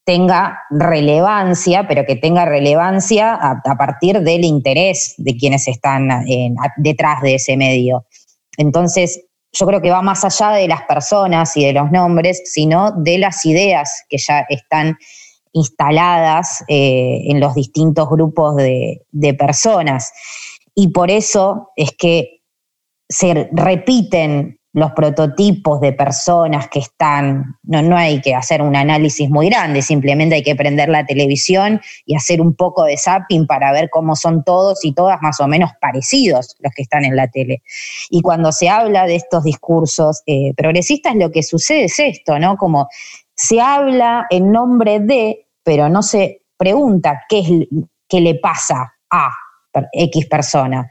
tenga 0.05 0.61
relevancia, 0.71 1.89
pero 1.89 2.05
que 2.05 2.17
tenga 2.17 2.45
relevancia 2.45 3.35
a, 3.35 3.63
partir 3.77 4.21
del 4.21 4.45
interés 4.45 5.15
de 5.17 5.37
quienes 5.37 5.67
están 5.67 6.09
detrás 6.77 7.23
de 7.23 7.37
ese 7.37 7.57
medio. 7.57 8.05
Entonces, 8.59 9.25
yo 9.53 9.67
creo 9.67 9.81
que 9.81 9.91
va 9.91 10.03
más 10.03 10.25
allá 10.25 10.51
de 10.51 10.69
las 10.69 10.83
personas 10.83 11.57
y 11.57 11.65
de 11.65 11.73
los 11.73 11.91
nombres, 11.91 12.43
sino 12.45 12.91
de 12.91 13.19
las 13.19 13.47
ideas 13.47 14.05
que 14.09 14.19
ya 14.19 14.45
están 14.49 14.99
instaladas 15.55 16.63
eh, 16.69 17.23
en 17.25 17.41
los 17.41 17.55
distintos 17.55 18.09
grupos 18.11 18.57
de 18.57 19.35
personas. 19.39 20.13
Y 20.75 20.89
por 20.89 21.11
eso 21.11 21.71
es 21.77 21.93
que 21.97 22.43
se 23.09 23.49
repiten 23.53 24.59
los 24.75 24.91
prototipos 24.91 25.81
de 25.81 25.93
personas 25.93 26.69
que 26.69 26.81
están, 26.81 27.59
no, 27.63 27.81
no 27.81 27.97
hay 27.97 28.21
que 28.21 28.35
hacer 28.35 28.61
un 28.61 28.75
análisis 28.75 29.31
muy 29.31 29.49
grande, 29.49 29.83
simplemente 29.83 30.35
hay 30.35 30.43
que 30.43 30.57
prender 30.57 30.89
la 30.89 31.07
televisión 31.07 31.81
y 32.05 32.17
hacer 32.17 32.41
un 32.41 32.57
poco 32.57 32.83
de 32.83 32.99
zapping 32.99 33.47
para 33.47 33.71
ver 33.71 33.89
cómo 33.89 34.17
son 34.17 34.43
todos 34.43 34.85
y 34.85 34.93
todas 34.93 35.23
más 35.23 35.39
o 35.39 35.47
menos 35.47 35.71
parecidos 35.81 36.57
los 36.59 36.73
que 36.75 36.83
están 36.83 37.05
en 37.05 37.15
la 37.15 37.29
tele. 37.29 37.63
Y 38.11 38.21
cuando 38.21 38.51
se 38.51 38.69
habla 38.69 39.07
de 39.07 39.15
estos 39.15 39.45
discursos 39.45 40.23
eh, 40.27 40.53
progresistas, 40.57 41.15
lo 41.15 41.31
que 41.31 41.45
sucede 41.45 41.85
es 41.85 42.01
esto, 42.01 42.41
¿no? 42.41 42.57
Como 42.57 42.89
se 43.35 43.61
habla 43.61 44.27
en 44.31 44.53
nombre 44.53 45.01
de, 45.01 45.49
pero 45.63 45.89
no 45.89 46.03
se 46.03 46.43
pregunta 46.57 47.23
qué, 47.29 47.41
es, 47.41 47.49
qué 48.09 48.21
le 48.21 48.37
pasa 48.37 48.95
a 49.11 49.31
X 49.93 50.27
persona. 50.27 50.89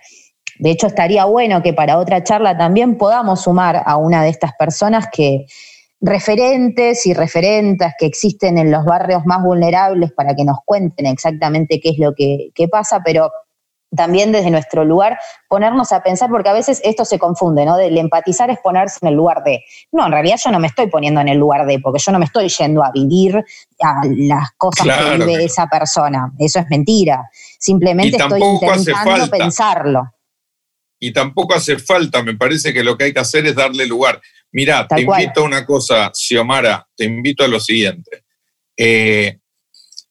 De 0.60 0.72
hecho, 0.72 0.88
estaría 0.88 1.26
bueno 1.26 1.62
que 1.62 1.74
para 1.74 1.98
otra 1.98 2.24
charla 2.24 2.58
también 2.58 2.98
podamos 2.98 3.42
sumar 3.42 3.82
a 3.86 3.98
una 3.98 4.24
de 4.24 4.30
estas 4.30 4.54
personas 4.54 5.08
que 5.12 5.46
referentes 6.04 7.06
y 7.06 7.14
referentas 7.14 7.94
que 7.98 8.06
existen 8.06 8.58
en 8.58 8.72
los 8.72 8.84
barrios 8.84 9.26
más 9.26 9.42
vulnerables 9.42 10.12
para 10.12 10.36
que 10.36 10.44
nos 10.44 10.58
cuenten 10.66 11.06
exactamente 11.06 11.80
qué 11.80 11.90
es 11.90 11.98
lo 11.98 12.14
que, 12.14 12.52
pasa, 12.70 13.02
pero 13.04 13.32
también 13.96 14.32
desde 14.32 14.50
nuestro 14.52 14.86
lugar 14.86 15.20
ponernos 15.48 15.92
a 15.92 16.02
pensar, 16.02 16.30
porque 16.30 16.50
a 16.50 16.54
veces 16.54 16.82
esto 16.84 17.06
se 17.06 17.20
confunde, 17.20 17.66
¿no? 17.66 17.78
Del 17.78 17.98
empatizar 17.98 18.50
es 18.50 18.60
ponerse 18.60 19.00
en 19.02 19.10
el 19.10 19.16
lugar 19.16 19.44
de. 19.44 19.64
No, 19.92 20.06
en 20.06 20.12
realidad 20.12 20.38
yo 20.44 20.52
no 20.52 20.60
me 20.60 20.68
estoy 20.68 20.88
poniendo 20.88 21.22
en 21.22 21.28
el 21.28 21.38
lugar 21.38 21.66
de, 21.66 21.80
porque 21.80 22.00
yo 22.00 22.12
no 22.12 22.20
me 22.20 22.26
estoy 22.26 22.50
yendo 22.50 22.84
a 22.84 22.92
vivir 22.92 23.36
a 23.82 24.02
las 24.06 24.52
cosas 24.58 24.88
que 24.88 25.26
vive 25.26 25.46
esa 25.46 25.68
persona. 25.68 26.32
Eso 26.40 26.60
es 26.60 26.66
mentira. 26.70 27.30
Simplemente 27.60 28.18
estoy 28.18 28.42
intentando 28.42 29.30
pensarlo 29.30 30.14
y 31.04 31.12
tampoco 31.12 31.54
hace 31.54 31.78
falta, 31.80 32.24
me 32.24 32.38
parece 32.38 32.74
que 32.74 32.82
lo 32.82 32.98
que 32.98 33.04
hay 33.04 33.14
que 33.14 33.20
hacer 33.20 33.46
es 33.46 33.56
darle 33.56 33.86
lugar. 33.86 34.22
Mirá, 34.54 34.88
te 34.88 35.02
invito 35.02 35.42
a 35.42 35.44
una 35.44 35.66
cosa, 35.66 36.10
Xiomara, 36.14 36.88
te 36.96 37.04
invito 37.04 37.44
a 37.44 37.50
lo 37.50 37.60
siguiente. 37.60 38.24
Eh, 38.78 39.38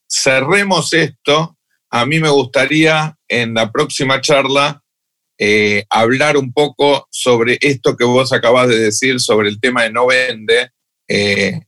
cerremos 0.06 0.92
esto. 0.92 1.56
A 1.94 2.06
mí 2.06 2.20
me 2.20 2.30
gustaría 2.30 3.18
en 3.28 3.52
la 3.52 3.70
próxima 3.70 4.22
charla 4.22 4.82
eh, 5.38 5.84
hablar 5.90 6.38
un 6.38 6.50
poco 6.50 7.06
sobre 7.10 7.58
esto 7.60 7.96
que 7.96 8.04
vos 8.04 8.32
acabas 8.32 8.68
de 8.68 8.78
decir 8.78 9.20
sobre 9.20 9.50
el 9.50 9.60
tema 9.60 9.82
de 9.82 9.92
no 9.92 10.06
vende. 10.06 10.70
Eh, 11.06 11.60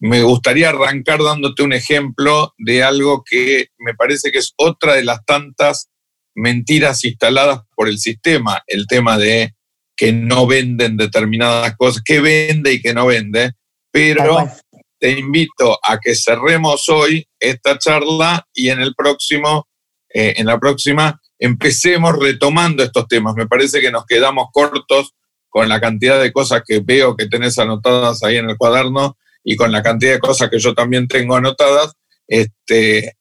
me 0.00 0.22
gustaría 0.22 0.70
arrancar 0.70 1.22
dándote 1.22 1.62
un 1.62 1.72
ejemplo 1.72 2.52
de 2.58 2.82
algo 2.82 3.22
que 3.24 3.68
me 3.78 3.94
parece 3.94 4.32
que 4.32 4.38
es 4.38 4.54
otra 4.56 4.94
de 4.94 5.04
las 5.04 5.24
tantas 5.24 5.88
mentiras 6.34 7.04
instaladas 7.04 7.60
por 7.76 7.88
el 7.88 7.98
sistema, 7.98 8.60
el 8.66 8.88
tema 8.88 9.18
de 9.18 9.54
que 9.96 10.12
no 10.12 10.48
venden 10.48 10.96
determinadas 10.96 11.76
cosas, 11.76 12.02
que 12.04 12.20
vende 12.20 12.72
y 12.72 12.82
que 12.82 12.92
no 12.92 13.06
vende, 13.06 13.52
pero 13.92 14.50
te 15.04 15.10
invito 15.10 15.78
a 15.82 15.98
que 16.00 16.14
cerremos 16.14 16.88
hoy 16.88 17.28
esta 17.38 17.76
charla 17.78 18.48
y 18.54 18.70
en 18.70 18.80
el 18.80 18.94
próximo, 18.94 19.68
eh, 20.08 20.32
en 20.38 20.46
la 20.46 20.58
próxima, 20.58 21.20
empecemos 21.38 22.18
retomando 22.18 22.82
estos 22.82 23.06
temas. 23.06 23.34
Me 23.34 23.46
parece 23.46 23.82
que 23.82 23.90
nos 23.90 24.06
quedamos 24.06 24.46
cortos 24.50 25.12
con 25.50 25.68
la 25.68 25.78
cantidad 25.78 26.18
de 26.22 26.32
cosas 26.32 26.62
que 26.66 26.80
veo 26.80 27.18
que 27.18 27.26
tenés 27.26 27.58
anotadas 27.58 28.22
ahí 28.22 28.38
en 28.38 28.48
el 28.48 28.56
cuaderno 28.56 29.18
y 29.44 29.56
con 29.56 29.72
la 29.72 29.82
cantidad 29.82 30.14
de 30.14 30.20
cosas 30.20 30.48
que 30.48 30.58
yo 30.58 30.72
también 30.72 31.06
tengo 31.06 31.36
anotadas, 31.36 31.92
este, 32.26 33.12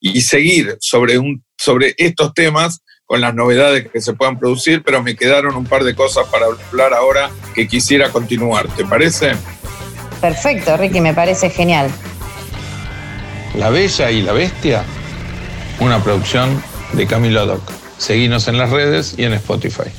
y 0.00 0.22
seguir 0.22 0.76
sobre 0.80 1.18
un 1.18 1.44
sobre 1.56 1.94
estos 1.98 2.34
temas 2.34 2.80
con 3.04 3.20
las 3.20 3.32
novedades 3.32 3.88
que 3.92 4.00
se 4.00 4.12
puedan 4.14 4.40
producir, 4.40 4.82
pero 4.82 5.04
me 5.04 5.14
quedaron 5.14 5.54
un 5.54 5.66
par 5.66 5.84
de 5.84 5.94
cosas 5.94 6.26
para 6.32 6.46
hablar 6.46 6.94
ahora 6.94 7.30
que 7.54 7.68
quisiera 7.68 8.10
continuar. 8.10 8.66
¿Te 8.74 8.84
parece? 8.84 9.34
Perfecto, 10.20 10.76
Ricky, 10.76 11.00
me 11.00 11.14
parece 11.14 11.50
genial. 11.50 11.90
La 13.54 13.70
Bella 13.70 14.10
y 14.10 14.22
la 14.22 14.32
Bestia, 14.32 14.82
una 15.80 16.02
producción 16.02 16.62
de 16.92 17.06
Camilo 17.06 17.46
Doc. 17.46 17.62
Seguinos 17.98 18.48
en 18.48 18.58
las 18.58 18.70
redes 18.70 19.14
y 19.16 19.24
en 19.24 19.32
Spotify. 19.34 19.90